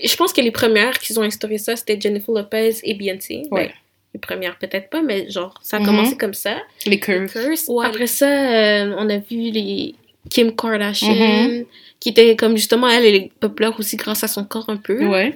Je 0.04 0.16
pense 0.16 0.32
que 0.32 0.42
les 0.42 0.52
premières 0.52 0.98
qui 1.00 1.18
ont 1.18 1.24
instauré 1.24 1.58
ça, 1.58 1.76
c'était 1.76 2.00
Jennifer 2.00 2.34
Lopez 2.36 2.76
et 2.84 2.94
Beyoncé. 2.94 3.44
Ouais. 3.52 3.68
Ben, 3.68 3.72
les 4.14 4.20
premières, 4.20 4.58
peut-être 4.60 4.90
pas, 4.90 5.02
mais 5.02 5.30
genre, 5.30 5.56
ça 5.64 5.78
a 5.78 5.80
Mhm. 5.80 5.86
commencé 5.88 6.16
comme 6.18 6.34
ça. 6.36 6.58
Les 6.86 7.00
curves. 7.00 7.32
Curse. 7.32 7.70
Après 7.84 8.08
ça, 8.08 8.28
euh, 8.28 8.96
on 8.98 9.10
a 9.10 9.18
vu 9.18 9.50
les 9.52 9.96
Kim 10.30 10.56
Kardashian, 10.56 11.14
Mhm. 11.16 11.66
qui 12.00 12.10
était 12.10 12.36
comme 12.36 12.56
justement, 12.56 12.88
elle, 12.88 13.06
elle 13.06 13.16
est 13.16 13.32
populaire 13.40 13.74
aussi 13.80 13.98
grâce 13.98 14.24
à 14.24 14.28
son 14.28 14.46
corps 14.46 14.70
un 14.70 14.78
peu. 14.78 15.06
Ouais. 15.08 15.36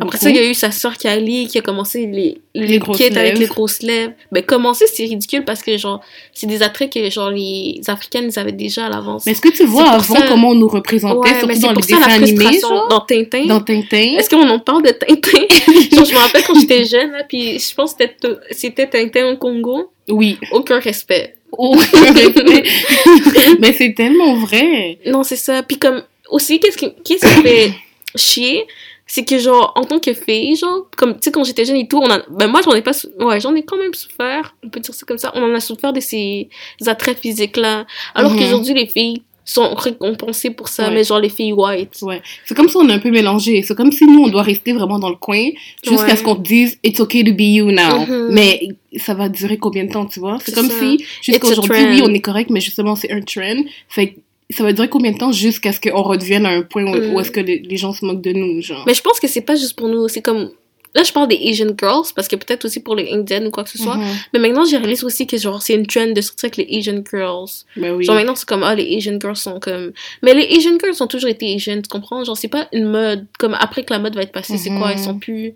Après 0.00 0.18
ça, 0.18 0.30
il 0.30 0.36
y 0.36 0.38
a 0.38 0.44
eu 0.44 0.54
sa 0.54 0.70
sœur 0.70 0.96
Kylie 0.96 1.48
qui 1.48 1.58
a 1.58 1.62
commencé 1.62 2.06
les, 2.06 2.38
les, 2.54 2.66
Les 2.66 2.78
kits 2.80 3.06
avec 3.16 3.38
les 3.38 3.46
grosses 3.46 3.82
lèvres. 3.82 4.12
Ben, 4.30 4.42
commencer, 4.44 4.84
c'est 4.86 5.02
ridicule 5.04 5.44
parce 5.44 5.62
que, 5.62 5.76
genre, 5.78 6.00
c'est 6.32 6.46
des 6.46 6.62
attraits 6.62 6.92
que, 6.92 7.10
genre, 7.10 7.30
les 7.30 7.80
Africaines, 7.88 8.30
ils 8.32 8.38
avaient 8.38 8.52
déjà 8.52 8.86
à 8.86 8.88
l'avance. 8.88 9.26
Mais 9.26 9.32
est-ce 9.32 9.40
que 9.40 9.48
tu 9.48 9.64
vois 9.64 9.88
avant 9.90 10.14
ça- 10.14 10.26
comment 10.28 10.50
on 10.50 10.54
nous 10.54 10.68
représentait, 10.68 11.30
Ouais, 11.32 11.46
mais 11.46 11.56
surtout 11.56 11.74
dans 11.74 11.80
les 11.80 11.86
dessins 11.86 12.02
animés, 12.02 12.60
genre, 12.60 12.86
dans 12.88 13.00
Tintin. 13.00 13.46
dans 13.46 13.60
Tintin? 13.60 14.16
Est-ce 14.18 14.30
qu'on 14.30 14.48
en 14.48 14.60
parle 14.60 14.82
de 14.84 14.90
Tintin? 14.90 15.40
genre, 15.96 16.04
je 16.04 16.12
me 16.12 16.18
rappelle 16.18 16.44
quand 16.46 16.60
j'étais 16.60 16.84
jeune, 16.84 17.10
là, 17.10 17.24
puis 17.28 17.58
je 17.58 17.74
pense 17.74 17.94
que 17.94 18.04
c'était- 18.52 18.86
Tintin 18.86 19.32
au 19.32 19.36
Congo. 19.38 19.90
Oui. 20.08 20.38
Aucun 20.52 20.78
respect. 20.78 21.34
Oh. 21.58 21.76
Mais 23.60 23.72
c'est 23.72 23.94
tellement 23.94 24.34
vrai. 24.36 24.98
Non, 25.06 25.22
c'est 25.22 25.36
ça. 25.36 25.62
Puis 25.62 25.78
comme, 25.78 26.02
aussi, 26.30 26.60
qu'est-ce 26.60 26.76
qui, 26.76 26.92
qu'est-ce 27.04 27.26
qui 27.26 27.42
fait 27.42 27.72
chier? 28.16 28.66
C'est 29.12 29.24
que, 29.24 29.38
genre, 29.38 29.72
en 29.74 29.82
tant 29.84 29.98
que 29.98 30.14
fille, 30.14 30.54
genre, 30.54 30.86
comme, 30.96 31.14
tu 31.14 31.18
sais, 31.22 31.32
quand 31.32 31.42
j'étais 31.42 31.64
jeune 31.64 31.74
et 31.76 31.88
tout, 31.88 31.98
on 31.98 32.08
a, 32.08 32.20
ben, 32.30 32.46
moi, 32.46 32.60
j'en 32.64 32.72
ai 32.74 32.80
pas, 32.80 32.92
ouais, 33.18 33.40
j'en 33.40 33.52
ai 33.56 33.64
quand 33.64 33.76
même 33.76 33.92
souffert, 33.92 34.54
on 34.64 34.68
peut 34.68 34.78
dire 34.78 34.94
ça 34.94 35.04
comme 35.04 35.18
ça, 35.18 35.32
on 35.34 35.42
en 35.42 35.52
a 35.52 35.58
souffert 35.58 35.92
de 35.92 35.98
ces 35.98 36.48
attraits 36.86 37.18
physiques-là. 37.18 37.86
Alors 38.14 38.30
Mhm. 38.30 38.38
qu'aujourd'hui, 38.38 38.74
les 38.74 38.86
filles 38.86 39.22
sont 39.44 39.74
récompensées 39.74 40.50
pour 40.50 40.68
ça, 40.68 40.84
Ouais. 40.86 40.94
mais 40.94 41.02
genre, 41.02 41.18
les 41.18 41.28
filles 41.28 41.52
white. 41.52 41.96
Ouais. 42.02 42.22
C'est 42.44 42.54
comme 42.54 42.68
si 42.68 42.76
on 42.76 42.88
est 42.88 42.92
un 42.92 43.00
peu 43.00 43.10
mélangé. 43.10 43.62
C'est 43.64 43.74
comme 43.74 43.90
si 43.90 44.04
nous, 44.04 44.22
on 44.22 44.28
doit 44.28 44.42
rester 44.42 44.72
vraiment 44.72 45.00
dans 45.00 45.08
le 45.10 45.16
coin 45.16 45.44
jusqu'à 45.82 46.04
Ouais. 46.04 46.16
ce 46.16 46.22
qu'on 46.22 46.36
te 46.36 46.42
dise 46.42 46.78
It's 46.84 47.00
okay 47.00 47.24
to 47.24 47.32
be 47.32 47.40
you 47.58 47.72
now. 47.72 48.06
Mhm. 48.06 48.28
Mais 48.30 48.60
ça 48.96 49.14
va 49.14 49.28
durer 49.28 49.56
combien 49.58 49.82
de 49.86 49.90
temps, 49.92 50.06
tu 50.06 50.20
vois? 50.20 50.38
C'est 50.44 50.54
comme 50.54 50.68
ça. 50.70 50.78
si 50.78 51.04
jusqu'à 51.22 51.48
aujourd'hui, 51.48 51.84
oui, 51.84 52.00
on 52.04 52.14
est 52.14 52.20
correct, 52.20 52.48
mais 52.50 52.60
justement, 52.60 52.94
c'est 52.94 53.10
un 53.10 53.22
trend. 53.22 53.64
Fait 53.88 54.14
ça 54.52 54.64
va 54.64 54.72
durer 54.72 54.88
combien 54.88 55.12
de 55.12 55.18
temps 55.18 55.32
jusqu'à 55.32 55.72
ce 55.72 55.80
qu'on 55.80 56.02
redevienne 56.02 56.46
à 56.46 56.50
un 56.50 56.62
point 56.62 56.84
où, 56.84 57.14
où 57.14 57.20
est-ce 57.20 57.30
que 57.30 57.40
les, 57.40 57.58
les 57.60 57.76
gens 57.76 57.92
se 57.92 58.04
moquent 58.04 58.22
de 58.22 58.32
nous, 58.32 58.60
genre? 58.62 58.84
Mais 58.86 58.94
je 58.94 59.02
pense 59.02 59.20
que 59.20 59.28
c'est 59.28 59.40
pas 59.42 59.54
juste 59.56 59.74
pour 59.74 59.88
nous, 59.88 60.08
c'est 60.08 60.22
comme, 60.22 60.50
là, 60.94 61.04
je 61.04 61.12
parle 61.12 61.28
des 61.28 61.38
Asian 61.48 61.68
girls, 61.78 62.06
parce 62.16 62.26
que 62.26 62.34
peut-être 62.36 62.64
aussi 62.64 62.80
pour 62.80 62.96
les 62.96 63.10
Indiennes 63.12 63.46
ou 63.46 63.50
quoi 63.50 63.62
que 63.62 63.70
ce 63.70 63.78
soit. 63.78 63.96
Mhm. 63.96 64.04
Mais 64.32 64.38
maintenant, 64.40 64.64
je 64.64 64.74
réalise 64.76 65.04
aussi 65.04 65.26
que, 65.26 65.36
genre, 65.36 65.62
c'est 65.62 65.74
une 65.74 65.86
trend 65.86 66.08
de 66.08 66.20
sortir 66.20 66.50
avec 66.52 66.56
les 66.68 66.78
Asian 66.78 67.00
girls. 67.08 67.46
Ben 67.76 67.92
oui. 67.94 68.04
Genre 68.04 68.16
maintenant 68.16 68.34
c'est 68.34 68.48
comme 68.48 68.64
ah 68.64 68.74
les 68.74 68.96
Asian 68.96 69.18
girls 69.20 69.36
sont 69.36 69.60
comme 69.60 69.92
mais 70.22 70.34
les 70.34 70.48
Asian 70.56 70.76
girls 70.82 71.00
ont 71.00 71.06
toujours 71.06 71.30
été 71.30 71.54
Asian 71.54 71.76
tu 71.80 71.88
comprends? 71.88 72.24
Genre 72.24 72.36
c'est 72.36 72.48
pas 72.48 72.66
une 72.72 72.86
mode 72.90 73.26
comme 73.38 73.54
après 73.54 73.84
que 73.84 73.92
la 73.92 74.00
mode 74.00 74.14
va 74.16 74.22
être 74.22 74.32
passée 74.32 74.58
c'est 74.58 74.70
quoi? 74.70 74.90
Ils 74.92 74.98
sont 74.98 75.18
plus 75.18 75.54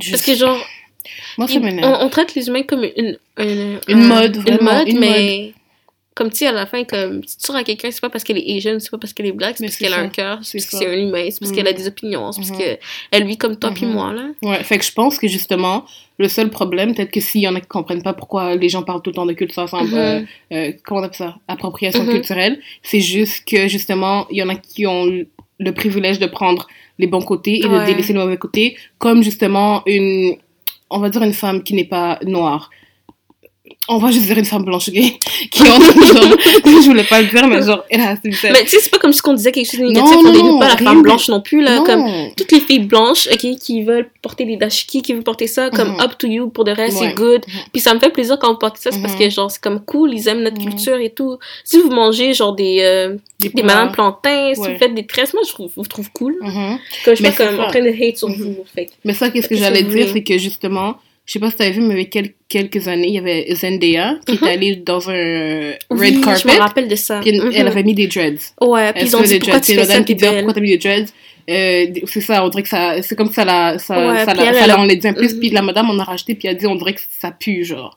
Juste- 0.00 0.12
parce 0.12 0.22
que 0.24 0.34
genre 0.36 0.58
Moi, 1.36 1.48
ça 1.48 1.54
ils- 1.54 1.60
m'énerve. 1.60 1.98
on, 2.00 2.06
on 2.06 2.08
traite 2.08 2.34
les 2.34 2.46
humains 2.48 2.62
comme 2.62 2.84
une 2.96 3.18
une, 3.38 3.78
Une 3.88 3.98
un- 4.02 4.06
mode, 4.06 4.36
une 4.36 4.42
vraiment, 4.42 4.74
mode 4.78 4.88
une 4.88 4.98
mais 5.00 5.52
comme 6.20 6.30
tu 6.30 6.36
sais 6.36 6.46
à 6.48 6.52
la 6.52 6.66
fin 6.66 6.84
comme 6.84 7.24
si 7.24 7.38
tu 7.38 7.44
sors 7.46 7.56
à 7.56 7.64
quelqu'un 7.64 7.90
c'est 7.90 8.02
pas 8.02 8.10
parce 8.10 8.24
qu'elle 8.24 8.36
est 8.36 8.56
Asian 8.56 8.76
c'est 8.78 8.90
pas 8.90 8.98
parce 8.98 9.14
qu'elle 9.14 9.24
est 9.24 9.32
black 9.32 9.56
c'est 9.56 9.64
parce 9.64 9.76
qu'elle 9.78 9.94
a 9.94 10.00
un 10.00 10.08
cœur 10.08 10.38
c'est 10.42 10.58
parce 10.58 10.70
que 10.70 10.76
c'est 10.76 10.86
un 10.86 10.92
humain 10.92 11.24
c'est 11.30 11.40
parce 11.40 11.50
Mhm. 11.50 11.56
qu'elle 11.56 11.68
a 11.68 11.72
des 11.72 11.86
opinions 11.88 12.30
c'est 12.32 12.40
parce 12.42 12.50
Mhm. 12.50 12.58
que 12.58 12.78
elle 13.10 13.24
vit 13.26 13.38
comme 13.38 13.56
toi 13.58 13.70
puis 13.70 13.86
Mhm. 13.86 13.92
moi 13.92 14.12
là 14.12 14.24
Ouais, 14.42 14.62
fait 14.62 14.78
que 14.78 14.84
je 14.84 14.92
pense 14.92 15.18
que 15.18 15.28
justement, 15.28 15.86
le 16.18 16.28
seul 16.28 16.50
problème, 16.50 16.94
peut-être 16.94 17.10
que 17.10 17.20
s'il 17.20 17.40
y 17.40 17.48
en 17.48 17.54
a 17.54 17.60
qui 17.60 17.66
comprennent 17.68 18.02
pas 18.02 18.12
pourquoi 18.12 18.54
les 18.54 18.68
gens 18.68 18.82
parlent 18.82 19.00
tout 19.00 19.08
le 19.10 19.14
temps 19.16 19.24
de 19.24 19.32
culture 19.32 19.62
ensemble, 19.62 19.88
Mhm. 19.90 19.96
euh, 19.98 20.20
euh, 20.52 20.72
comment 20.84 21.00
on 21.00 21.04
appelle 21.04 21.16
ça, 21.16 21.36
appropriation 21.48 22.04
Mhm. 22.04 22.10
culturelle, 22.10 22.60
c'est 22.82 23.00
juste 23.00 23.44
que 23.50 23.68
justement, 23.68 24.26
il 24.30 24.36
y 24.36 24.42
en 24.42 24.50
a 24.50 24.56
qui 24.56 24.86
ont 24.86 25.06
le 25.58 25.72
privilège 25.72 26.18
de 26.18 26.26
prendre 26.26 26.68
les 26.98 27.06
bons 27.06 27.22
côtés 27.22 27.60
et 27.64 27.66
Ouais. 27.66 27.80
de 27.80 27.84
délaisser 27.86 28.12
les 28.12 28.18
mauvais 28.18 28.36
côtés, 28.36 28.76
comme 28.98 29.22
justement 29.22 29.82
une, 29.86 30.36
on 30.90 30.98
va 30.98 31.08
dire 31.08 31.22
une 31.22 31.32
femme 31.32 31.62
qui 31.62 31.72
n'est 31.74 31.84
pas 31.84 32.18
noire. 32.24 32.68
On 33.88 33.98
va 33.98 34.10
juste 34.12 34.26
dire 34.26 34.38
une 34.38 34.44
femme 34.44 34.62
blanche 34.64 34.90
gay 34.90 35.18
qui 35.50 35.62
ont 35.62 35.64
genre, 35.66 35.80
je 36.64 36.86
voulais 36.86 37.02
pas 37.02 37.20
le 37.22 37.28
dire 37.28 37.48
mais 37.48 37.62
genre 37.62 37.82
elle 37.90 38.02
a 38.02 38.14
ça. 38.14 38.50
mais 38.52 38.62
tu 38.62 38.68
sais 38.68 38.78
c'est 38.80 38.90
pas 38.90 38.98
comme 38.98 39.12
si 39.12 39.20
on 39.26 39.32
disait 39.32 39.50
quelque 39.52 39.70
chose 39.70 39.80
de 39.80 39.86
négatif 39.86 40.14
Non, 40.22 40.30
on 40.30 40.44
non, 40.52 40.58
pas 40.60 40.68
la 40.68 40.76
femme 40.76 41.02
blanche 41.02 41.28
non 41.28 41.40
plus 41.40 41.60
là 41.62 41.76
non. 41.76 41.84
comme 41.84 42.04
toutes 42.36 42.52
les 42.52 42.60
filles 42.60 42.80
blanches 42.80 43.26
ok, 43.32 43.58
qui 43.58 43.82
veulent 43.82 44.08
porter 44.22 44.44
des 44.44 44.56
dashiki, 44.56 45.00
qui 45.02 45.14
veulent 45.14 45.24
porter 45.24 45.46
ça 45.46 45.70
comme 45.70 45.94
Mhm. 45.94 46.00
up 46.02 46.12
to 46.18 46.26
you 46.28 46.50
pour 46.50 46.64
de 46.64 46.72
vrai, 46.72 46.84
Ouais. 46.84 46.90
c'est 46.90 47.14
good. 47.14 47.42
Mhm. 47.48 47.54
Puis 47.72 47.80
ça 47.80 47.94
me 47.94 47.98
fait 48.00 48.10
plaisir 48.10 48.38
quand 48.38 48.52
vous 48.52 48.58
portez 48.58 48.80
ça, 48.80 48.92
c'est 48.92 49.00
parce 49.00 49.14
Mhm. 49.14 49.18
que 49.20 49.30
genre 49.30 49.50
c'est 49.50 49.62
comme 49.62 49.80
cool, 49.84 50.12
ils 50.14 50.28
aiment 50.28 50.42
notre 50.42 50.60
Mhm. 50.60 50.68
culture 50.74 50.96
et 50.98 51.10
tout. 51.10 51.38
Si 51.64 51.78
vous 51.78 51.90
mangez 51.90 52.32
genre 52.34 52.54
des, 52.54 52.82
euh, 52.84 53.16
des 53.40 53.48
bananes 53.62 53.90
plantains, 53.92 54.52
si 54.54 54.60
Ouais. 54.60 54.72
vous 54.74 54.78
faites 54.78 54.94
des 54.94 55.06
tresses, 55.06 55.32
moi 55.34 55.42
je 55.44 55.50
je 55.50 55.74
vous 55.74 55.86
trouve 55.86 56.10
cool. 56.12 56.36
Mhm. 56.42 56.78
Comme 57.04 57.14
je 57.16 57.24
suis 57.24 57.24
pas 57.24 57.44
comme 57.46 57.58
en 57.60 57.68
train 57.68 57.80
de 57.82 57.88
hate 57.88 58.18
sur 58.18 58.28
vous. 58.28 58.56
Fait. 58.74 58.90
Mais 59.04 59.14
ça, 59.14 59.30
qu'est-ce 59.30 59.48
que 59.48 59.56
j'allais 59.56 59.82
vous 59.82 59.90
dire, 59.94 60.08
c'est 60.12 60.22
que 60.22 60.36
justement, 60.38 60.96
je 61.30 61.34
sais 61.34 61.38
pas 61.38 61.48
si 61.48 61.56
t'avais 61.58 61.70
vu, 61.70 61.80
mais 61.82 61.86
il 61.86 61.90
y 61.90 62.00
avait 62.00 62.06
quel- 62.08 62.32
quelques 62.48 62.88
années, 62.88 63.06
il 63.06 63.14
y 63.14 63.18
avait 63.18 63.46
Zendaya 63.54 64.16
qui 64.26 64.34
était 64.34 64.46
Mhm. 64.46 64.50
allée 64.50 64.74
dans 64.76 65.08
un 65.10 65.74
Oui, 65.90 66.08
red 66.08 66.14
je 66.14 66.18
me 66.18 66.24
carpet. 66.24 66.56
rappelle 66.58 66.88
de 66.88 66.96
ça. 66.96 67.20
Puis 67.20 67.30
elle, 67.30 67.40
Mhm. 67.44 67.52
elle 67.54 67.68
avait 67.68 67.84
mis 67.84 67.94
des 67.94 68.08
dreads. 68.08 68.40
Ouais, 68.60 68.92
puis 68.92 69.04
ils 69.04 69.16
ont 69.16 69.22
dit 69.22 69.34
les 69.34 69.38
pourquoi 69.38 69.60
dreads, 69.60 69.66
tu 69.66 69.66
c'est 69.72 69.80
fais 69.80 69.86
la 69.88 69.94
ça, 69.94 70.02
qui 70.02 70.14
dit, 70.16 70.24
pourquoi 70.24 70.52
t'as 70.54 70.60
mis 70.60 70.70
des 70.70 70.78
dreads? 70.78 71.12
Euh, 71.48 71.86
c'est 72.06 72.20
ça, 72.20 72.44
on 72.44 72.48
dirait 72.48 72.62
que 72.64 72.68
ça, 72.68 73.00
c'est 73.02 73.14
comme 73.14 73.30
ça 73.30 73.44
la, 73.44 73.78
ça, 73.78 74.08
Ouais, 74.08 74.24
ça, 74.24 74.32
puis 74.32 74.40
la, 74.42 74.48
elle, 74.48 74.54
ça 74.56 74.60
elle 74.62 74.68
la 74.68 74.74
a- 74.74 74.78
enlaidit 74.80 75.06
un 75.06 75.12
plus, 75.12 75.34
Mhm. 75.34 75.38
puis 75.40 75.50
la 75.50 75.62
madame 75.62 75.88
on 75.90 75.98
a 76.00 76.04
racheté, 76.04 76.34
puis 76.34 76.48
elle 76.48 76.56
a 76.56 76.58
dit, 76.58 76.66
on 76.66 76.74
dirait 76.74 76.94
que 76.94 77.00
ça 77.20 77.30
pue, 77.30 77.64
genre. 77.64 77.96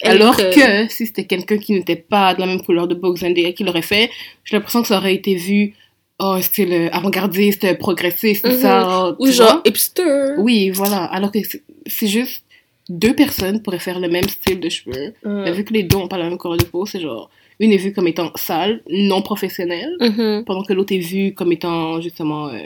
Elle 0.00 0.12
Alors 0.22 0.36
que 0.36 0.88
si 0.88 1.06
c'était 1.06 1.24
quelqu'un 1.24 1.58
qui 1.58 1.72
n'était 1.72 1.94
pas 1.96 2.34
de 2.34 2.40
la 2.40 2.46
même 2.46 2.62
couleur 2.62 2.88
de 2.88 2.94
que 2.94 3.16
Zendaya 3.18 3.52
qui 3.52 3.64
l'aurait 3.64 3.82
fait, 3.82 4.10
j'ai 4.44 4.56
l'impression 4.56 4.80
que 4.82 4.88
ça 4.88 4.96
aurait 4.96 5.14
été 5.14 5.34
vu, 5.34 5.74
oh, 6.18 6.36
style 6.40 6.72
euh, 6.72 6.88
avant-gardiste, 6.90 7.78
progressiste, 7.78 8.44
tout 8.44 8.50
Mhm. 8.52 8.58
ça. 8.60 9.14
Ou 9.18 9.26
tu 9.26 9.32
genre 9.32 9.52
vois? 9.52 9.62
hipster. 9.66 10.34
Oui, 10.38 10.70
voilà. 10.70 11.04
Alors 11.04 11.30
que 11.30 11.38
c'est 11.86 12.06
juste 12.08 12.42
deux 12.88 13.14
personnes 13.14 13.62
pourraient 13.62 13.78
faire 13.78 14.00
le 14.00 14.08
même 14.08 14.28
style 14.28 14.60
de 14.60 14.68
cheveux. 14.68 15.14
Mais 15.24 15.52
vu 15.52 15.64
que 15.64 15.72
les 15.72 15.82
deux 15.84 15.96
ont 15.96 16.08
pas 16.08 16.18
la 16.18 16.28
même 16.28 16.38
couleur 16.38 16.56
de 16.58 16.64
peau, 16.64 16.86
c'est 16.86 17.00
genre 17.00 17.30
une 17.60 17.70
est 17.72 17.76
vue 17.76 17.92
comme 17.92 18.08
étant 18.08 18.32
sale, 18.34 18.82
non 18.90 19.22
professionnelle, 19.22 19.94
Mhm. 20.00 20.44
pendant 20.44 20.64
que 20.64 20.72
l'autre 20.72 20.92
est 20.94 20.98
vue 20.98 21.32
comme 21.34 21.52
étant 21.52 22.00
justement 22.00 22.48
euh, 22.48 22.58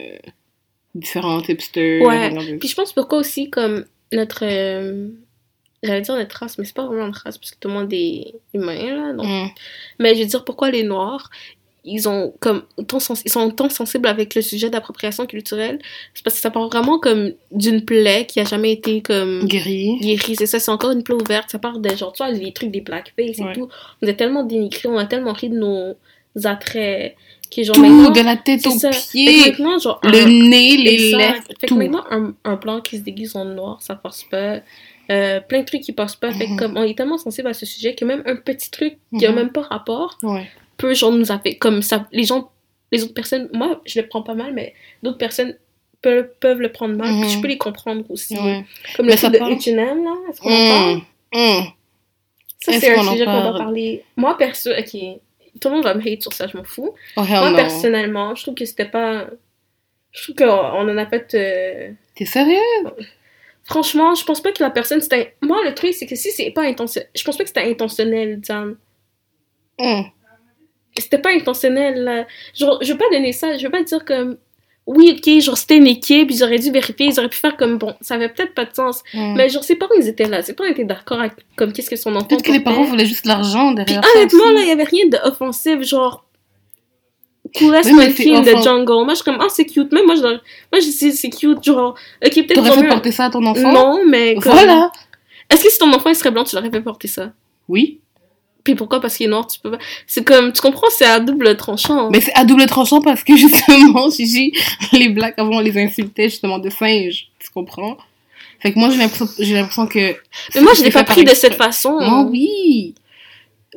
différente, 0.94 1.48
hipster. 1.48 2.00
Ouais. 2.04 2.58
Puis 2.58 2.68
je 2.68 2.74
pense 2.74 2.92
pourquoi 2.92 3.18
aussi 3.18 3.50
comme 3.50 3.84
notre 4.12 4.44
euh, 4.44 5.08
j'allais 5.82 6.00
dire 6.00 6.16
notre 6.16 6.36
race 6.36 6.56
mais 6.58 6.64
c'est 6.64 6.74
pas 6.74 6.86
vraiment 6.86 7.06
notre 7.06 7.20
race 7.24 7.36
parce 7.36 7.50
que 7.50 7.58
tout 7.60 7.69
le 7.69 7.74
monde 7.74 7.92
est 7.92 8.32
humain 8.55 8.96
là 8.96 9.12
donc 9.12 9.26
Mm. 9.26 9.48
mais 9.98 10.14
je 10.14 10.20
veux 10.20 10.26
dire 10.26 10.44
pourquoi 10.44 10.70
les 10.70 10.84
noirs 10.84 11.29
ils 11.86 12.08
ont 12.08 12.34
comme 12.40 12.62
sens- 12.98 13.22
ils 13.24 13.31
sont 13.31 13.43
autant 13.46 13.69
sensibles 13.69 14.08
avec 14.08 14.34
le 14.34 14.43
sujet 14.43 14.69
d'appropriation 14.70 15.24
culturelle 15.24 15.78
c'est 16.14 16.24
parce 16.24 16.34
que 16.36 16.43
ça 16.43 16.50
part 16.50 16.66
vraiment 16.69 16.98
comme 16.98 17.32
d'une 17.52 17.84
plaie 17.84 18.26
qui 18.26 18.40
a 18.40 18.44
jamais 18.44 18.72
été 18.72 19.00
comme 19.02 19.46
Gris. 19.46 19.96
guérie 20.00 20.34
c'est 20.36 20.46
ça 20.46 20.58
c'est 20.58 20.70
encore 20.72 20.90
une 20.90 21.02
plaie 21.05 21.14
ouverte 21.14 21.48
ça 21.50 21.58
part 21.60 21.78
de 21.78 21.88
genre 21.96 22.12
tu 22.12 22.22
vois 22.24 22.32
les 22.32 22.52
trucs 22.52 22.70
des 22.72 22.81
blackface 22.81 23.38
Ouais. 23.38 23.50
et 23.50 23.55
tout 23.55 23.69
on 24.02 24.06
est 24.06 24.14
tellement 24.16 24.43
dénigrés 24.43 24.88
on 24.88 24.98
a 24.98 25.06
tellement 25.06 25.32
ri 25.32 25.48
de 25.48 25.56
nos 25.58 25.94
attraits 26.44 27.14
que 27.55 27.62
genre 27.62 27.76
Tout, 27.76 28.10
de 28.10 28.20
la 28.24 28.36
tête 28.36 28.66
aux 28.66 28.70
ça. 28.76 28.90
Pieds, 28.90 29.55
genre, 29.81 30.00
le 30.02 30.19
un- 30.19 30.48
nez, 30.48 30.76
les 30.76 31.12
lèvres, 31.12 31.43
Fait 31.46 31.55
que 31.60 31.66
tout. 31.66 31.76
maintenant, 31.76 32.02
un, 32.10 32.34
un 32.44 32.56
blanc 32.56 32.81
qui 32.81 32.96
se 32.98 33.02
déguise 33.02 33.36
en 33.36 33.44
noir, 33.44 33.78
ça 33.81 33.94
passe 33.94 34.24
pas. 34.28 34.58
Euh, 35.10 35.40
plein 35.40 35.60
de 35.60 35.64
trucs 35.64 35.82
qui 35.82 35.93
passent 35.93 36.16
pas. 36.16 36.32
Fait 36.32 36.48
Mhm. 36.48 36.56
comme 36.58 36.76
on 36.76 36.82
est 36.82 36.96
tellement 36.98 37.19
sensible 37.19 37.46
à 37.46 37.55
ce 37.55 37.64
sujet 37.64 37.94
que 37.94 38.05
même 38.05 38.24
un 38.26 38.34
petit 38.34 38.69
truc 38.72 38.96
qui 39.16 39.24
a 39.24 39.31
Mhm. 39.31 39.36
même 39.36 39.50
pas 39.52 39.60
rapport 39.62 40.19
Ouais. 40.24 40.48
Peut 40.76 40.94
genre 40.94 41.12
nous 41.12 41.30
affecter. 41.32 41.58
Comme 41.58 41.82
ça, 41.82 42.06
les 42.12 42.24
gens, 42.24 42.50
les 42.92 43.02
autres 43.04 43.14
personnes, 43.14 43.48
moi 43.52 43.80
je 43.86 44.00
le 44.00 44.06
prends 44.08 44.22
pas 44.22 44.34
mal, 44.34 44.52
mais 44.54 44.74
d'autres 45.02 45.18
personnes 45.18 45.56
peuvent, 46.02 46.28
peuvent 46.40 46.60
le 46.60 46.70
prendre 46.72 46.94
mal. 46.96 47.08
Puis 47.08 47.16
Mhm. 47.20 47.28
je 47.28 47.40
peux 47.40 47.48
les 47.48 47.58
comprendre 47.58 48.04
aussi. 48.10 48.36
Ouais. 48.38 48.64
Comme 48.96 49.06
Mais 49.06 49.12
le 49.12 49.18
truc 49.18 49.32
de 49.32 49.38
parle- 49.38 49.52
H&M 49.54 50.04
là, 50.04 50.14
est-ce 50.30 50.40
qu'on 50.40 50.50
en 50.52 50.68
parle? 50.68 50.94
Mm. 51.34 51.38
Mm. 51.38 51.64
Ça 52.60 52.72
c'est 52.80 52.96
un 52.96 53.02
sujet 53.12 53.24
qu'on 53.24 53.32
va 53.32 53.42
parle? 53.42 53.58
parler. 53.58 54.04
Moi 54.16 54.36
perso, 54.38 54.70
ok, 54.70 54.90
tout 55.60 55.68
le 55.68 55.74
monde 55.74 55.84
va 55.84 55.94
me 55.94 56.00
hate 56.06 56.22
sur 56.22 56.32
ça, 56.32 56.46
je 56.46 56.56
m'en 56.56 56.64
fous. 56.64 56.94
Oh, 57.16 57.22
Moi 57.22 57.50
no. 57.50 57.56
personnellement, 57.56 58.34
je 58.34 58.42
trouve 58.42 58.54
que 58.54 58.64
c'était 58.64 58.84
pas. 58.88 59.26
Je 60.12 60.22
trouve 60.22 60.34
qu'on 60.36 60.44
on 60.54 60.88
en 60.88 60.96
a 60.98 61.06
fait. 61.06 61.34
euh, 61.34 61.90
T'es 62.14 62.24
sérieux? 62.24 62.56
Franchement, 63.64 64.14
je 64.14 64.24
pense 64.24 64.40
pas 64.40 64.52
que 64.52 64.62
la 64.62 64.70
personne 64.70 65.00
c'était. 65.00 65.34
Moi, 65.42 65.58
le 65.64 65.74
truc, 65.74 65.92
c'est 65.92 66.06
que 66.06 66.14
si 66.16 66.30
c'est 66.30 66.50
pas 66.52 66.62
intentionnel. 66.62 67.08
Je 67.14 67.24
pense 67.24 67.36
pas 67.36 67.42
que 67.44 67.48
c'était 67.50 67.68
intentionnel, 67.68 68.40
Diane. 68.40 68.76
Mm. 69.78 70.02
C'était 70.98 71.19
pas 71.19 71.31
intentionnel, 71.31 72.05
là. 72.05 72.26
Genre, 72.55 72.79
je 72.82 72.93
veux 72.93 72.98
pas 72.98 73.08
donner 73.12 73.32
ça. 73.32 73.56
Je 73.56 73.65
veux 73.65 73.70
pas 73.70 73.82
dire 73.82 74.05
comme. 74.05 74.36
Oui, 74.86 75.19
ok, 75.19 75.41
genre 75.43 75.58
c'était 75.58 75.79
une 75.79 75.88
équipe, 75.88 76.31
ils 76.31 76.44
auraient 76.44 76.60
dû 76.60 76.70
vérifier, 76.70 77.06
ils 77.06 77.19
auraient 77.19 77.29
pu 77.29 77.38
faire 77.38 77.56
comme 77.56 77.76
bon. 77.76 77.94
Ça 78.00 78.15
avait 78.15 78.29
peut-être 78.29 78.55
pas 78.55 78.65
de 78.65 78.72
sens. 78.72 79.03
Mm. 79.15 79.34
Mais 79.36 79.48
genre, 79.48 79.65
ses 79.65 79.74
parents, 79.74 79.94
ils 79.98 80.06
étaient 80.06 80.29
là. 80.29 80.43
Ses 80.43 80.53
parents 80.55 80.70
étaient 80.70 80.84
d'accord 80.84 81.19
avec 81.19 81.32
comme 81.56 81.72
qu'est-ce 81.72 81.91
que 81.91 81.96
son 81.96 82.15
enfant. 82.15 82.26
Peut-être 82.26 82.44
que 82.44 82.53
les 82.53 82.60
parents 82.60 82.84
voulaient 82.84 83.05
juste 83.06 83.26
l'argent 83.26 83.74
Puis 83.74 83.84
derrière 83.84 84.05
ça 84.05 84.10
honnêtement, 84.17 84.44
aussi. 84.44 84.55
là, 84.55 84.60
il 84.62 84.69
y 84.69 84.70
avait 84.70 84.84
rien 84.84 85.06
d'offensif, 85.08 85.82
genre. 85.82 86.24
Coolest 87.56 87.88
in 87.88 88.43
the 88.43 88.48
offens- 88.48 88.62
jungle. 88.65 88.93
Moi, 89.05 89.06
je 89.10 89.15
suis 89.17 89.24
comme, 89.24 89.38
ah, 89.41 89.46
c'est 89.48 89.65
cute. 89.67 89.93
Même 89.93 90.06
moi, 90.06 90.15
je, 90.15 90.20
moi, 90.22 90.38
je 90.74 90.81
dis, 90.81 91.12
c'est 91.12 91.31
cute, 91.31 91.62
genre. 91.65 91.96
Ok, 92.24 92.32
peut-être 92.34 92.55
T'aurais 92.55 92.70
fait 92.82 92.88
porter 92.88 93.12
ça 93.12 93.24
à 93.26 93.31
ton 93.31 93.44
enfant? 93.44 93.72
Non, 93.72 94.00
mais. 94.06 94.34
comme- 94.34 94.53
Voilà! 94.53 94.93
Est-ce 95.50 95.65
que 95.65 95.70
si 95.70 95.79
ton 95.79 95.93
enfant 95.93 96.10
il 96.10 96.17
serait 96.17 96.31
blanc, 96.31 96.44
tu 96.44 96.55
l'aurais 96.56 96.70
fait 96.70 96.81
porter 96.81 97.08
ça? 97.08 97.32
Oui. 97.69 98.00
Puis 98.67 98.75
pourquoi? 98.75 99.01
Parce 99.01 99.17
qu'il 99.17 99.27
est 99.27 99.29
noir, 99.29 99.46
tu 99.46 99.61
peux 99.61 99.70
pas. 99.70 99.79
C'est 100.08 100.25
comme, 100.25 100.53
tu 100.53 100.61
comprends, 100.61 100.89
c'est 100.91 101.05
à 101.05 101.20
double 101.20 101.56
tranchant. 101.56 102.11
Mais 102.11 102.20
c'est 102.20 102.35
à 102.35 102.44
double 102.44 102.67
tranchant 102.67 103.01
parce 103.01 103.23
que 103.23 103.37
justement, 103.46 104.11
Gigi, 104.11 104.53
les 104.93 105.08
blacks 105.08 105.39
avant 105.39 105.58
on 105.58 105.61
les 105.61 105.79
insultait 105.79 106.29
justement 106.29 106.58
de 106.58 106.69
singes. 106.69 107.29
Tu 107.39 107.49
comprends? 107.55 107.96
Fait 108.58 108.73
que 108.73 108.79
moi 108.81 108.91
j'ai 108.91 108.99
l'impression, 108.99 109.29
j'ai 109.39 109.55
l'impression 109.55 109.87
que. 109.87 110.17
Mais 110.56 110.63
moi, 110.63 110.73
je 110.75 110.82
l'ai 110.82 110.91
pas 110.91 111.05
pris 111.05 111.23
de 111.23 111.31
cette 111.31 111.55
façon. 111.55 111.93
Moi, 111.93 112.27
oui. 112.29 112.96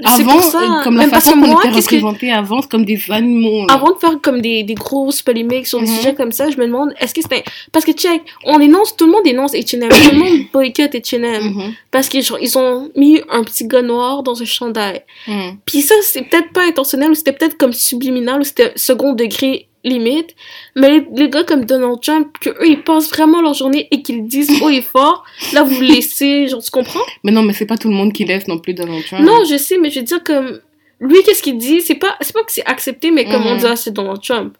Avant, 0.05 0.39
ça. 0.39 0.81
comme 0.83 0.95
la 0.97 1.07
façon 1.07 1.31
qu'on 1.33 1.47
moi, 1.47 1.61
était 1.65 1.71
que- 1.71 1.75
représentés 1.83 2.31
avant, 2.31 2.61
comme 2.61 2.85
des 2.85 2.99
animaux. 3.09 3.65
là. 3.67 3.73
Avant 3.73 3.91
de 3.91 3.97
faire 3.99 4.19
comme 4.21 4.41
des, 4.41 4.63
des 4.63 4.73
grosses 4.75 5.21
polémiques 5.21 5.67
sur 5.67 5.79
des 5.79 5.87
Mhm. 5.87 5.95
sujets 5.97 6.15
comme 6.15 6.31
ça, 6.31 6.49
je 6.49 6.57
me 6.57 6.65
demande, 6.65 6.93
est-ce 6.99 7.13
que 7.13 7.21
c'était... 7.21 7.43
Parce 7.71 7.83
que, 7.85 7.91
check, 7.91 8.21
on 8.45 8.59
énonce, 8.59 8.95
tout 8.95 9.05
le 9.05 9.11
monde 9.11 9.25
énonce 9.25 9.53
H&M, 9.53 9.89
tout 9.89 10.11
le 10.11 10.17
monde 10.19 10.39
boycotte 10.53 10.93
H&M. 10.93 11.43
Mhm, 11.43 11.73
Parce 11.91 12.07
qu'ils 12.09 12.23
ils 12.41 12.57
ont 12.57 12.89
mis 12.95 13.21
un 13.29 13.43
petit 13.43 13.67
gars 13.67 13.81
noir 13.81 14.23
dans 14.23 14.41
un 14.41 14.45
chandail. 14.45 15.01
mhm. 15.27 15.57
Puis 15.65 15.81
ça, 15.81 15.95
c'est 16.01 16.21
peut-être 16.23 16.51
pas 16.53 16.63
intentionnel, 16.65 17.11
ou 17.11 17.15
c'était 17.15 17.33
peut-être 17.33 17.57
comme 17.57 17.73
subliminal, 17.73 18.41
ou 18.41 18.43
c'était 18.43 18.73
second 18.75 19.13
degré 19.13 19.67
limite. 19.83 20.35
Mais 20.75 21.05
les, 21.15 21.29
gars 21.29 21.43
comme 21.43 21.65
Donald 21.65 22.01
Trump, 22.01 22.27
que 22.41 22.49
eux, 22.49 22.67
ils 22.67 22.81
passent 22.83 23.09
vraiment 23.09 23.41
leur 23.41 23.53
journée 23.53 23.87
et 23.91 24.01
qu'ils 24.01 24.25
disent 24.27 24.61
haut 24.61 24.69
et 24.69 24.81
fort, 24.81 25.23
là, 25.53 25.63
vous 25.63 25.81
laissez, 25.81 26.47
genre, 26.47 26.61
tu 26.63 26.71
comprends? 26.71 26.99
Mais 27.23 27.31
non, 27.31 27.41
mais 27.43 27.53
c'est 27.53 27.65
pas 27.65 27.77
tout 27.77 27.89
le 27.89 27.95
monde 27.95 28.13
qui 28.13 28.25
laisse 28.25 28.47
non 28.47 28.59
plus 28.59 28.73
Donald 28.73 29.05
Trump. 29.05 29.23
Non, 29.25 29.43
je 29.49 29.57
sais, 29.57 29.77
mais 29.77 29.89
je 29.89 29.99
veux 29.99 30.05
dire, 30.05 30.23
comme, 30.23 30.59
lui, 30.99 31.17
qu'est-ce 31.25 31.41
qu'il 31.43 31.57
dit? 31.57 31.81
C'est 31.81 31.95
pas, 31.95 32.15
c'est 32.21 32.33
pas 32.33 32.43
que 32.43 32.51
c'est 32.51 32.65
accepté, 32.65 33.11
mais 33.11 33.25
comme 33.25 33.45
on 33.45 33.53
Mhm. 33.53 33.59
dit, 33.59 33.65
ah, 33.67 33.75
c'est 33.75 33.93
Donald 33.93 34.21
Trump. 34.21 34.55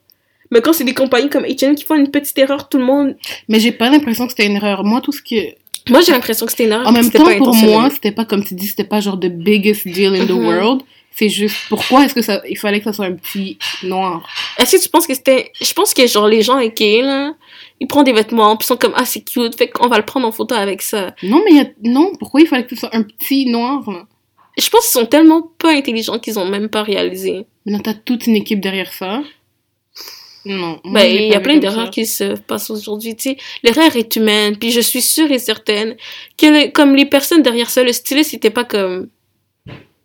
Mais 0.51 0.61
quand 0.61 0.73
c'est 0.73 0.83
des 0.83 0.93
compagnies 0.95 1.29
comme 1.29 1.43
H&M 1.45 1.75
qui 1.75 1.83
font 1.83 1.95
une 1.95 2.09
petite 2.09 2.37
erreur, 2.39 2.69
tout 2.69 2.77
le 2.79 2.83
monde... 2.85 3.15
Mais 3.49 3.59
j'ai 3.59 3.71
pas 3.71 3.89
l'impression 3.89 4.25
que 4.25 4.31
c'était 4.31 4.47
une 4.47 4.55
erreur. 4.55 4.83
Moi, 4.83 4.99
tout 5.01 5.11
ce 5.11 5.21
que. 5.21 5.35
Moi, 5.89 6.01
j'ai 6.01 6.11
l'impression 6.11 6.45
que 6.45 6.51
c'était 6.51 6.65
une 6.65 6.71
erreur. 6.71 6.87
En 6.87 6.91
même 6.91 7.09
temps, 7.11 7.23
pour 7.37 7.53
moi, 7.55 7.89
c'était 7.91 8.11
pas 8.11 8.25
comme 8.25 8.43
tu 8.43 8.53
dis, 8.55 8.67
c'était 8.67 8.83
pas 8.83 8.99
genre 8.99 9.19
the 9.19 9.27
biggest 9.27 9.87
deal 9.87 10.15
in 10.15 10.25
the 10.25 10.29
Mhm. 10.31 10.45
world. 10.45 10.81
C'est 11.19 11.27
juste, 11.27 11.57
pourquoi 11.67 12.05
est-ce 12.05 12.15
que 12.15 12.21
ça, 12.21 12.41
il 12.47 12.57
fallait 12.57 12.79
que 12.79 12.85
ça 12.85 12.93
soit 12.93 13.07
un 13.07 13.11
petit 13.11 13.57
noir? 13.83 14.25
Est-ce 14.57 14.77
que 14.77 14.81
tu 14.81 14.87
penses 14.87 15.05
que 15.05 15.13
c'était... 15.13 15.51
Je 15.59 15.73
pense 15.73 15.93
que, 15.93 16.07
genre, 16.07 16.29
les 16.29 16.41
gens 16.41 16.65
gays, 16.65 17.01
là, 17.01 17.33
ils 17.81 17.87
prennent 17.87 18.05
des 18.05 18.13
vêtements, 18.13 18.55
puis 18.55 18.63
ils 18.63 18.67
sont 18.67 18.77
comme, 18.77 18.93
ah, 18.95 19.03
c'est 19.03 19.19
cute, 19.19 19.57
fait 19.57 19.67
qu'on 19.67 19.89
va 19.89 19.97
le 19.97 20.05
prendre 20.05 20.25
en 20.25 20.31
photo 20.31 20.55
avec 20.55 20.81
ça. 20.81 21.13
Non, 21.21 21.41
mais 21.43 21.55
y 21.55 21.59
a, 21.59 21.65
non, 21.83 22.13
pourquoi 22.17 22.39
il 22.39 22.47
fallait 22.47 22.63
que 22.63 22.73
ce 22.73 22.79
soit 22.79 22.95
un 22.95 23.03
petit 23.03 23.45
noir, 23.47 23.83
là? 23.91 24.07
Je 24.57 24.69
pense 24.69 24.85
qu'ils 24.85 24.97
sont 25.01 25.07
tellement 25.07 25.41
pas 25.41 25.73
intelligents 25.73 26.19
qu'ils 26.19 26.39
ont 26.39 26.45
même 26.45 26.69
pas 26.69 26.83
réalisé. 26.83 27.45
Mais 27.65 27.73
non, 27.73 27.79
t'as 27.79 27.95
toute 27.95 28.25
une 28.25 28.37
équipe 28.37 28.61
derrière 28.61 28.93
ça. 28.93 29.21
Non. 30.45 30.79
Ben, 30.85 31.03
il 31.03 31.27
y 31.27 31.35
a 31.35 31.41
plein 31.41 31.57
d'erreurs 31.57 31.89
qui 31.89 32.05
se 32.05 32.37
passent 32.39 32.69
aujourd'hui, 32.69 33.17
tu 33.17 33.31
sais. 33.31 33.37
L'erreur 33.63 33.93
est 33.93 34.15
humaine, 34.15 34.55
puis 34.55 34.71
je 34.71 34.79
suis 34.79 35.01
sûre 35.01 35.29
et 35.33 35.39
certaine 35.39 35.97
que, 36.37 36.69
comme 36.69 36.95
les 36.95 37.05
personnes 37.05 37.41
derrière 37.41 37.69
ça, 37.69 37.83
le 37.83 37.91
styliste, 37.91 38.31
c'était 38.31 38.49
pas 38.51 38.63
comme... 38.63 39.09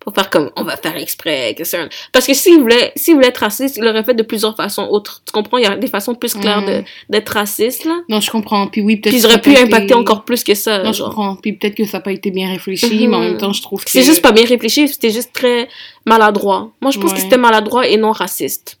Pour 0.05 0.13
faire 0.13 0.29
comme, 0.29 0.51
on 0.55 0.63
va 0.63 0.77
faire 0.77 0.95
exprès, 0.95 1.55
que 1.57 1.63
c'est 1.63 1.77
un... 1.79 1.89
Parce 2.13 2.27
que 2.27 2.33
s'il 2.35 2.59
voulait, 2.61 2.91
s'il 2.95 3.15
voulait 3.15 3.29
être 3.29 3.39
raciste, 3.39 3.75
il 3.77 3.83
l'aurait 3.83 4.03
fait 4.03 4.13
de 4.13 4.21
plusieurs 4.21 4.55
façons 4.55 4.83
autres. 4.87 5.23
Tu 5.25 5.31
comprends? 5.31 5.57
Il 5.57 5.63
y 5.63 5.67
a 5.67 5.75
des 5.75 5.87
façons 5.87 6.13
plus 6.13 6.35
claires 6.35 6.63
de- 6.63 6.77
Mhm. 6.77 6.83
d'être 7.09 7.29
raciste, 7.29 7.85
là. 7.85 7.99
Non, 8.07 8.21
je 8.21 8.29
comprends. 8.29 8.67
Puis 8.67 8.81
oui, 8.81 8.97
peut-être 8.97 9.13
Puis 9.13 9.21
ils 9.23 9.25
auraient 9.25 9.41
pu 9.41 9.55
impacter 9.57 9.85
été- 9.85 9.93
encore 9.95 10.23
plus 10.23 10.43
que 10.43 10.53
ça, 10.53 10.83
Non, 10.83 10.93
je 10.93 11.01
comprends. 11.03 11.35
Puis 11.37 11.53
peut-être 11.53 11.73
que 11.75 11.85
ça 11.85 11.97
n'a 11.97 12.01
pas 12.01 12.11
été 12.11 12.29
bien 12.29 12.49
réfléchi, 12.49 13.07
mais 13.07 13.15
en 13.15 13.19
même 13.21 13.37
temps, 13.37 13.51
je 13.51 13.61
trouve 13.63 13.83
que. 13.83 13.89
C'est 13.89 14.03
juste 14.03 14.21
pas 14.21 14.31
bien 14.31 14.45
réfléchi, 14.45 14.87
c'était 14.87 15.09
juste 15.09 15.33
très 15.33 15.67
maladroit. 16.05 16.71
Moi, 16.81 16.91
je 16.91 16.99
pense 16.99 17.11
que 17.13 17.19
c'était 17.19 17.37
maladroit 17.37 17.87
et 17.87 17.97
non 17.97 18.11
raciste. 18.11 18.77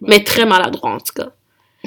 Mais 0.00 0.22
très 0.22 0.46
maladroit, 0.46 0.90
en 0.92 0.98
tout 0.98 1.12
cas. 1.14 1.30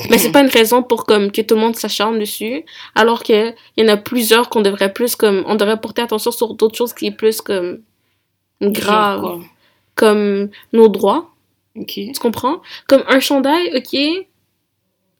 Mais 0.10 0.17
c'est 0.17 0.32
pas 0.34 0.41
une 0.41 0.50
raison 0.50 0.84
pour 0.84 1.05
comme 1.05 1.32
que 1.32 1.41
tout 1.41 1.55
le 1.55 1.62
monde 1.62 1.75
s'acharne 1.77 2.20
dessus, 2.20 2.65
alors 2.94 3.24
que 3.24 3.51
il 3.77 3.86
y 3.86 3.89
en 3.89 3.94
a 3.94 3.96
plusieurs 3.98 4.50
qu'on 4.50 4.62
devrait 4.62 4.91
plus 4.91 5.15
comme 5.15 5.44
on 5.48 5.55
devrait 5.55 5.79
porter 5.79 6.01
attention 6.01 6.32
sur 6.32 6.53
d'autres 6.55 6.75
choses 6.77 6.94
qui 6.94 7.05
est 7.08 7.12
plus 7.12 7.39
comme 7.39 7.79
Genre 8.62 8.71
grave, 8.71 9.21
quoi? 9.21 9.39
comme 9.95 10.50
nos 10.74 10.88
droits, 10.89 11.31
Ok. 11.77 11.88
tu 11.93 12.12
comprends? 12.19 12.62
Comme 12.88 13.03
un 13.07 13.19
chandail, 13.19 13.71
ok. 13.75 14.00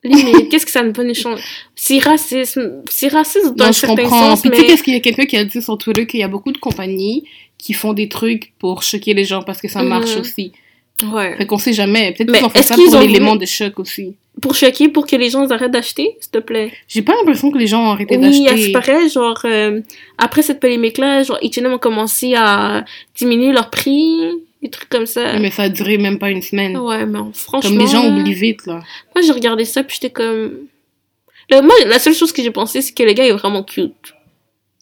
Limite, 0.03 0.49
qu'est-ce 0.49 0.65
que 0.65 0.71
ça 0.71 0.83
ne 0.83 0.91
peut 0.91 1.03
nous 1.03 1.15
changer 1.15 1.41
C'est 1.75 1.97
racisme, 1.99 2.83
c'est 2.89 3.07
raciste 3.07 3.55
dans 3.55 3.65
Non, 3.65 3.69
un 3.69 3.71
je 3.73 3.79
certain 3.79 3.95
comprends. 4.03 4.29
sens, 4.35 4.41
Puis 4.41 4.51
tu 4.51 4.55
sais, 4.55 4.61
mais 4.61 4.67
qu'est-ce 4.67 4.83
qu'il 4.83 4.93
y 4.93 4.97
a 4.97 4.99
quelqu'un 4.99 5.25
qui 5.25 5.37
a 5.37 5.43
dit 5.45 5.61
sur 5.61 5.77
Twitter 5.77 6.05
qu'il 6.05 6.19
y 6.19 6.23
a 6.23 6.27
beaucoup 6.27 6.51
de 6.51 6.57
compagnies 6.59 7.23
qui 7.57 7.73
font 7.73 7.93
des 7.93 8.07
trucs 8.07 8.53
pour 8.59 8.83
choquer 8.83 9.13
les 9.13 9.25
gens 9.25 9.41
parce 9.41 9.59
que 9.61 9.67
ça 9.67 9.81
marche 9.83 10.13
Mhm. 10.15 10.21
aussi. 10.21 10.51
ouais. 11.11 11.35
Fait 11.37 11.45
qu'on 11.47 11.57
sait 11.57 11.73
jamais. 11.73 12.13
Peut-être 12.13 12.29
Mais 12.31 12.37
qu'ils 12.37 12.45
ont 12.45 12.49
fait 12.49 12.61
ça 12.61 12.75
pour 12.75 12.99
l'élément 12.99 13.35
de 13.35 13.45
choc 13.45 13.79
aussi. 13.79 14.15
Pour 14.41 14.53
choquer, 14.53 14.89
pour 14.89 15.07
que 15.07 15.15
les 15.15 15.29
gens 15.29 15.49
arrêtent 15.49 15.71
d'acheter, 15.71 16.17
s'il 16.19 16.31
te 16.31 16.39
plaît. 16.39 16.71
J'ai 16.87 17.01
pas 17.01 17.13
l'impression 17.15 17.51
que 17.51 17.57
les 17.57 17.67
gens 17.67 17.85
ont 17.85 17.91
arrêté 17.91 18.17
Oui, 18.17 18.43
d'acheter. 18.43 18.63
c'est 18.65 18.71
pareil, 18.71 19.09
genre, 19.09 19.39
euh, 19.45 19.79
après 20.17 20.41
cette 20.41 20.59
polémique-là, 20.59 21.23
genre, 21.23 21.39
H&M 21.41 21.71
ont 21.73 21.77
commencé 21.77 22.33
à 22.35 22.83
diminuer 23.15 23.53
leur 23.53 23.69
prix, 23.69 24.29
des 24.61 24.69
trucs 24.69 24.89
comme 24.89 25.05
ça. 25.05 25.39
Mais 25.39 25.51
ça 25.51 25.63
a 25.63 25.69
duré 25.69 25.97
même 25.97 26.19
pas 26.19 26.31
une 26.31 26.41
semaine. 26.41 26.77
Ouais, 26.77 27.05
mais 27.05 27.19
franchement... 27.33 27.69
Comme 27.69 27.79
les 27.79 27.87
gens 27.87 28.05
oublient 28.07 28.33
vite, 28.33 28.65
là. 28.65 28.81
Moi, 29.15 29.23
j'ai 29.25 29.31
regardé 29.31 29.63
ça, 29.63 29.83
puis 29.83 29.97
j'étais 30.01 30.11
comme... 30.11 30.67
Moi, 31.51 31.75
la 31.85 31.99
seule 31.99 32.13
chose 32.15 32.33
que 32.33 32.41
j'ai 32.41 32.51
pensé, 32.51 32.81
c'est 32.81 32.93
que 32.93 33.03
le 33.03 33.13
gars 33.13 33.25
est 33.25 33.31
vraiment 33.31 33.63
cute. 33.63 34.13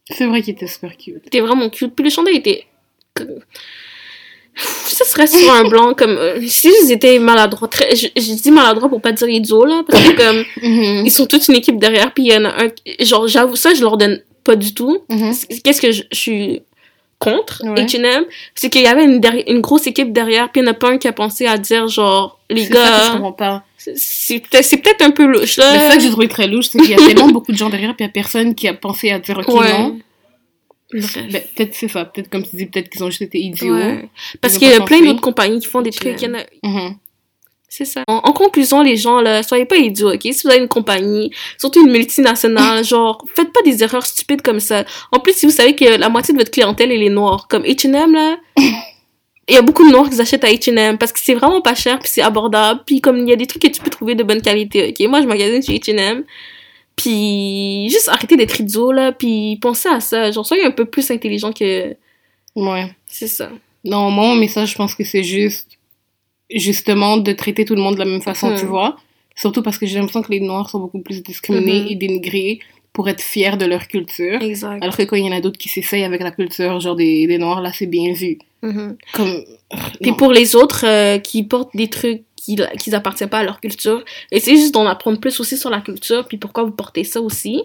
C'est 0.10 0.26
vrai 0.26 0.42
qu'il 0.42 0.54
était 0.54 0.68
super 0.68 0.98
cute. 0.98 1.22
Il 1.24 1.28
était 1.28 1.42
vraiment 1.42 1.70
cute. 1.70 1.94
Puis 1.94 2.04
le 2.04 2.10
chandail 2.10 2.38
était... 2.38 2.66
Ça 4.56 5.06
serait 5.06 5.28
sur 5.28 5.52
un 5.52 5.64
blanc, 5.68 5.94
comme... 5.96 6.18
euh, 6.18 6.40
si 6.48 6.70
ils 6.84 6.92
étaient 6.92 7.18
maladroits, 7.20 7.68
très... 7.68 7.96
Je, 7.96 8.08
je 8.16 8.34
dis 8.42 8.52
maladroit 8.52 8.88
pour 8.90 9.02
pas 9.02 9.12
dire 9.12 9.28
idiot, 9.28 9.66
là, 9.66 9.82
parce 9.88 10.04
que 10.04 10.12
comme... 10.28 10.44
Mhm. 10.62 11.06
Ils 11.06 11.12
sont 11.12 11.26
toute 11.26 11.48
une 11.48 11.56
équipe 11.56 11.80
derrière, 11.80 12.14
puis 12.14 12.26
il 12.26 12.32
y 12.34 12.38
en 12.38 12.46
a 12.46 12.50
un... 12.66 12.70
Genre, 13.04 13.28
j'avoue, 13.28 13.56
ça, 13.56 13.74
je 13.74 13.82
leur 13.82 13.98
donne 13.98 14.22
pas 14.44 14.56
du 14.56 14.74
tout. 14.74 15.00
Mhm. 15.10 15.34
Qu'est-ce 15.64 15.82
que 15.82 15.92
je, 15.92 16.04
je 16.12 16.18
suis 16.18 16.62
contre 17.20 17.62
Ouais. 17.64 17.86
H&M, 17.86 18.26
c'est 18.54 18.70
qu'il 18.70 18.82
y 18.82 18.88
avait 18.88 19.06
une, 19.06 19.62
grosse 19.62 19.88
équipe 19.88 20.12
derrière, 20.12 20.52
puis 20.52 20.60
il 20.60 20.64
n'y 20.66 20.70
en 20.70 20.74
a 20.74 20.76
pas 20.76 20.90
un 20.90 20.98
qui 20.98 21.08
a 21.08 21.14
pensé 21.14 21.46
à 21.48 21.58
dire, 21.58 21.88
genre, 21.88 22.38
les 22.50 22.66
gars, 22.68 23.14
c'est- 23.78 24.42
peut-être 24.78 25.02
un 25.02 25.12
peu 25.12 25.26
louche, 25.26 25.58
là. 25.58 25.72
C'est 25.80 25.88
ça 25.90 25.96
que 25.96 26.02
j'ai 26.02 26.10
trouvé 26.10 26.28
très 26.28 26.48
louche, 26.48 26.68
c'est 26.68 26.80
qu'il 26.80 26.90
y 26.92 26.94
a 26.94 26.98
tellement 27.08 27.30
beaucoup 27.30 27.52
de 27.54 27.58
gens 27.58 27.70
derrière, 27.70 27.96
puis 27.96 28.04
il 28.04 28.08
y 28.08 28.10
a 28.10 28.12
personne 28.12 28.54
qui 28.56 28.68
a 28.68 28.74
pensé 28.74 29.10
à 29.12 29.20
dire 29.20 29.40
ok 29.40 29.56
Ouais. 29.56 29.72
non. 29.78 30.00
Ben, 31.32 31.42
peut-être 31.56 31.74
c'est 31.76 31.88
ça, 31.88 32.06
peut-être 32.06 32.30
comme 32.30 32.44
tu 32.44 32.56
dis, 32.56 32.66
peut-être 32.68 32.90
qu'ils 32.90 33.04
ont 33.04 33.10
juste 33.10 33.22
été 33.24 33.40
idiots. 33.40 33.74
Ouais. 33.76 34.10
Parce 34.42 34.58
qu'il 34.58 34.68
y 34.70 34.74
a 34.74 34.82
plein 34.86 35.00
d'autres 35.02 35.22
compagnies 35.22 35.60
qui 35.60 35.68
font 35.68 35.82
des 35.82 35.92
trucs. 35.92 36.22
il 36.22 36.28
y 36.28 36.32
en 36.32 36.36
a- 36.36 36.46
Mhm. 36.90 36.96
C'est 37.76 37.86
ça. 37.86 38.04
En, 38.08 38.18
en 38.18 38.34
conclusion, 38.34 38.84
les 38.84 38.96
gens, 38.98 39.20
là, 39.20 39.42
soyez 39.42 39.66
pas 39.66 39.78
idiots, 39.78 40.14
ok? 40.14 40.22
Si 40.22 40.42
vous 40.44 40.50
avez 40.52 40.60
une 40.60 40.68
compagnie, 40.68 41.32
surtout 41.58 41.84
une 41.84 41.92
multinationale, 41.92 42.84
genre, 42.86 43.26
faites 43.36 43.52
pas 43.52 43.62
des 43.64 43.82
erreurs 43.82 44.06
stupides 44.06 44.44
comme 44.44 44.60
ça. 44.60 44.86
En 45.12 45.20
plus, 45.20 45.34
si 45.34 45.48
vous 45.48 45.52
savez 45.52 45.76
que 45.76 45.98
la 45.98 46.08
moitié 46.10 46.36
de 46.36 46.40
votre 46.40 46.52
clientèle, 46.52 46.92
elle 46.92 47.02
est 47.02 47.10
noire, 47.10 47.48
comme 47.48 47.64
H&M, 47.64 48.14
là, 48.14 48.38
il 49.48 49.56
y 49.56 49.58
a 49.58 49.64
beaucoup 49.64 49.86
de 49.88 49.92
noirs 49.92 50.08
qui 50.08 50.22
achètent 50.22 50.44
à 50.44 50.52
H&M 50.52 51.00
parce 51.00 51.12
que 51.12 51.20
c'est 51.20 51.34
vraiment 51.34 51.62
pas 51.62 51.74
cher, 51.74 51.98
puis 51.98 52.10
c'est 52.14 52.22
abordable, 52.22 52.82
puis 52.86 53.02
comme 53.02 53.18
il 53.18 53.30
y 53.30 53.34
a 53.34 53.36
des 53.36 53.48
trucs 53.48 53.64
que 53.64 53.68
tu 53.70 53.82
peux 53.82 53.90
trouver 53.90 54.14
de 54.14 54.22
bonne 54.24 54.44
qualité, 54.44 54.90
ok? 54.90 55.08
Moi, 55.10 55.22
je 55.24 55.28
magasine 55.28 55.64
chez 55.64 55.74
H&M, 55.80 56.24
puis 56.96 57.90
juste 57.90 58.10
arrêtez 58.10 58.36
d'être 58.38 58.60
idiot, 58.60 58.92
là, 58.92 59.12
puis 59.12 59.58
pensez 59.62 59.90
à 59.90 60.00
ça. 60.00 60.32
Genre, 60.32 60.46
soyez 60.46 60.64
un 60.66 60.72
peu 60.72 60.86
plus 60.86 61.10
intelligent 61.12 61.52
que... 61.52 61.96
Ouais. 62.56 62.92
C'est 63.08 63.28
ça. 63.28 63.50
Non, 63.84 64.12
moi, 64.12 64.28
mon 64.28 64.36
message, 64.36 64.72
je 64.72 64.76
pense 64.76 64.96
que 64.96 65.04
c'est 65.04 65.24
juste, 65.24 65.78
justement, 66.50 67.18
de 67.18 67.32
traiter 67.34 67.66
tout 67.66 67.76
le 67.76 67.82
monde 67.82 67.96
de 67.96 68.00
la 68.00 68.06
même 68.06 68.22
façon, 68.22 68.56
tu 68.58 68.66
vois. 68.66 68.98
Surtout 69.36 69.64
parce 69.64 69.78
que 69.78 69.86
j'ai 69.86 69.96
l'impression 69.98 70.22
que 70.22 70.32
les 70.32 70.40
Noirs 70.40 70.70
sont 70.70 70.80
beaucoup 70.80 71.02
plus 71.02 71.24
discriminés 71.24 71.82
Mhm. 71.82 71.88
et 71.90 71.96
dénigrés 71.96 72.60
pour 72.94 73.10
être 73.10 73.22
fiers 73.22 73.58
de 73.58 73.66
leur 73.66 73.88
culture. 73.88 74.40
Exact. 74.42 74.82
Alors 74.84 74.96
que 74.96 75.02
quand 75.02 75.16
il 75.16 75.26
y 75.26 75.28
en 75.28 75.32
a 75.32 75.42
d'autres 75.42 75.58
qui 75.58 75.68
s'essayent 75.70 76.04
avec 76.04 76.22
la 76.22 76.30
culture, 76.30 76.80
genre 76.80 76.96
des, 76.96 77.26
des 77.26 77.40
Noirs, 77.40 77.60
là, 77.62 77.72
c'est 77.74 77.88
bien 77.88 78.14
vu. 78.14 78.38
Mhm. 78.62 78.96
Comme. 79.14 79.44
Puis 80.02 80.12
pour 80.14 80.32
les 80.32 80.56
autres 80.56 80.86
euh, 80.86 81.18
qui 81.18 81.44
portent 81.44 81.76
des 81.76 81.90
trucs 81.90 82.22
qui 82.44 82.58
qui 82.80 82.94
appartiennent 82.96 83.30
pas 83.30 83.40
à 83.40 83.44
leur 83.44 83.60
culture, 83.60 84.04
essayez 84.32 84.58
juste 84.58 84.74
d'en 84.74 84.86
apprendre 84.86 85.20
plus 85.20 85.40
aussi 85.40 85.58
sur 85.58 85.70
la 85.70 85.80
culture, 85.82 86.26
puis 86.28 86.38
pourquoi 86.38 86.64
vous 86.64 86.72
portez 86.72 87.04
ça 87.04 87.22
aussi. 87.22 87.62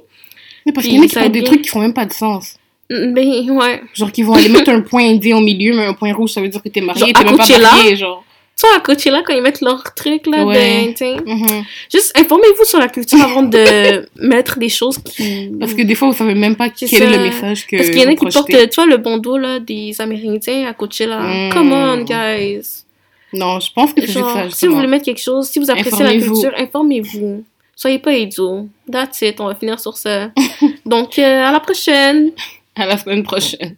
Mais 0.67 0.73
parce 0.73 0.87
qu'il 0.87 0.97
y 0.97 0.99
en 0.99 1.03
a 1.03 1.07
qui 1.07 1.15
portent 1.15 1.33
des 1.33 1.45
trucs 1.45 1.63
qui 1.63 1.69
font 1.69 1.81
même 1.81 1.95
pas 1.95 2.05
de 2.07 2.13
sens. 2.13 2.57
Mm, 2.91 3.13
Ben 3.15 3.51
ouais. 3.51 3.83
Genre, 3.95 4.13
qui 4.13 4.23
vont 4.23 4.35
aller 4.35 4.49
mettre 4.49 4.71
un 4.71 4.81
point 4.81 5.05
indien 5.09 5.37
au 5.37 5.41
milieu, 5.41 5.75
mais 5.75 5.85
un 5.87 5.95
point 5.95 6.13
rouge, 6.13 6.31
ça 6.31 6.41
veut 6.41 6.49
dire 6.49 6.63
que 6.63 6.69
t'es 6.69 6.81
marié, 6.81 7.13
t'es 7.13 7.25
même 7.25 7.37
pas 7.37 7.59
marié, 7.59 7.97
genre. 7.97 8.25
Tu 8.61 8.67
vois, 8.67 8.77
à 8.77 8.81
Coachella, 8.81 9.23
quand 9.25 9.35
ils 9.35 9.41
mettent 9.41 9.61
leur 9.61 9.95
truc 9.95 10.27
là, 10.27 10.45
Ouais. 10.45 10.89
de, 10.93 10.97
sais, 10.97 11.15
Mhm. 11.25 11.65
juste 11.93 12.13
informez-vous 12.19 12.65
sur 12.65 12.81
la 12.81 12.89
culture 12.89 13.21
avant 13.23 13.43
de 13.43 14.05
mettre 14.17 14.59
des 14.59 14.69
choses 14.69 14.99
qui... 14.99 15.49
Parce 15.61 15.75
que 15.75 15.83
des 15.83 15.95
fois, 15.95 16.09
vous 16.09 16.17
savez 16.17 16.35
même 16.35 16.57
pas 16.57 16.69
quel 16.69 16.93
est 16.93 16.97
ça. 16.99 17.05
le 17.09 17.19
message 17.19 17.69
que. 17.69 17.77
Parce 17.77 17.91
qu'il 17.91 18.01
y 18.01 18.05
en 18.05 18.09
a 18.11 18.15
qui 18.17 18.27
portent, 18.27 18.49
tu 18.51 18.75
vois, 18.75 18.87
le 18.87 18.97
bandeau 18.97 19.37
là, 19.39 19.61
des 19.61 20.01
Amérindiens 20.01 20.67
à 20.67 20.73
Coachella. 20.73 21.21
Mm. 21.21 21.51
Come 21.53 21.73
on, 21.73 22.03
guys. 22.03 22.85
Non, 23.33 23.61
je 23.61 23.73
pense 23.73 23.93
que 23.93 24.01
c'est 24.01 24.13
ça, 24.13 24.13
si 24.13 24.23
vous 24.43 24.49
justement. 24.49 24.77
voulez 24.77 24.87
mettre 24.89 25.05
quelque 25.05 25.21
chose, 25.21 25.49
si 25.49 25.59
vous 25.59 25.71
appréciez 25.71 26.05
la 26.05 26.13
culture, 26.13 26.53
informez-vous. 26.57 27.45
Soyez 27.77 27.99
pas 27.99 28.13
idiots. 28.13 28.67
That's 28.91 29.21
it, 29.23 29.41
on 29.41 29.47
va 29.47 29.55
finir 29.55 29.79
sur 29.79 29.97
ça. 29.97 30.31
Donc, 30.87 31.19
euh, 31.19 31.43
à 31.45 31.53
la 31.53 31.61
prochaine. 31.61 32.31
À 32.75 32.87
la 32.87 32.97
semaine 32.99 33.23
prochaine. 33.23 33.77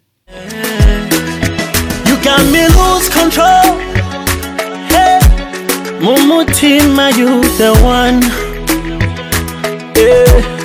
You 2.07 2.16
got 2.23 2.45
me 2.50 2.66
lose 2.69 3.09
control. 3.11 3.78
Hey, 4.90 5.19
you 6.00 7.40
the 7.59 7.73
one. 7.83 8.23
Yeah. 9.97 10.59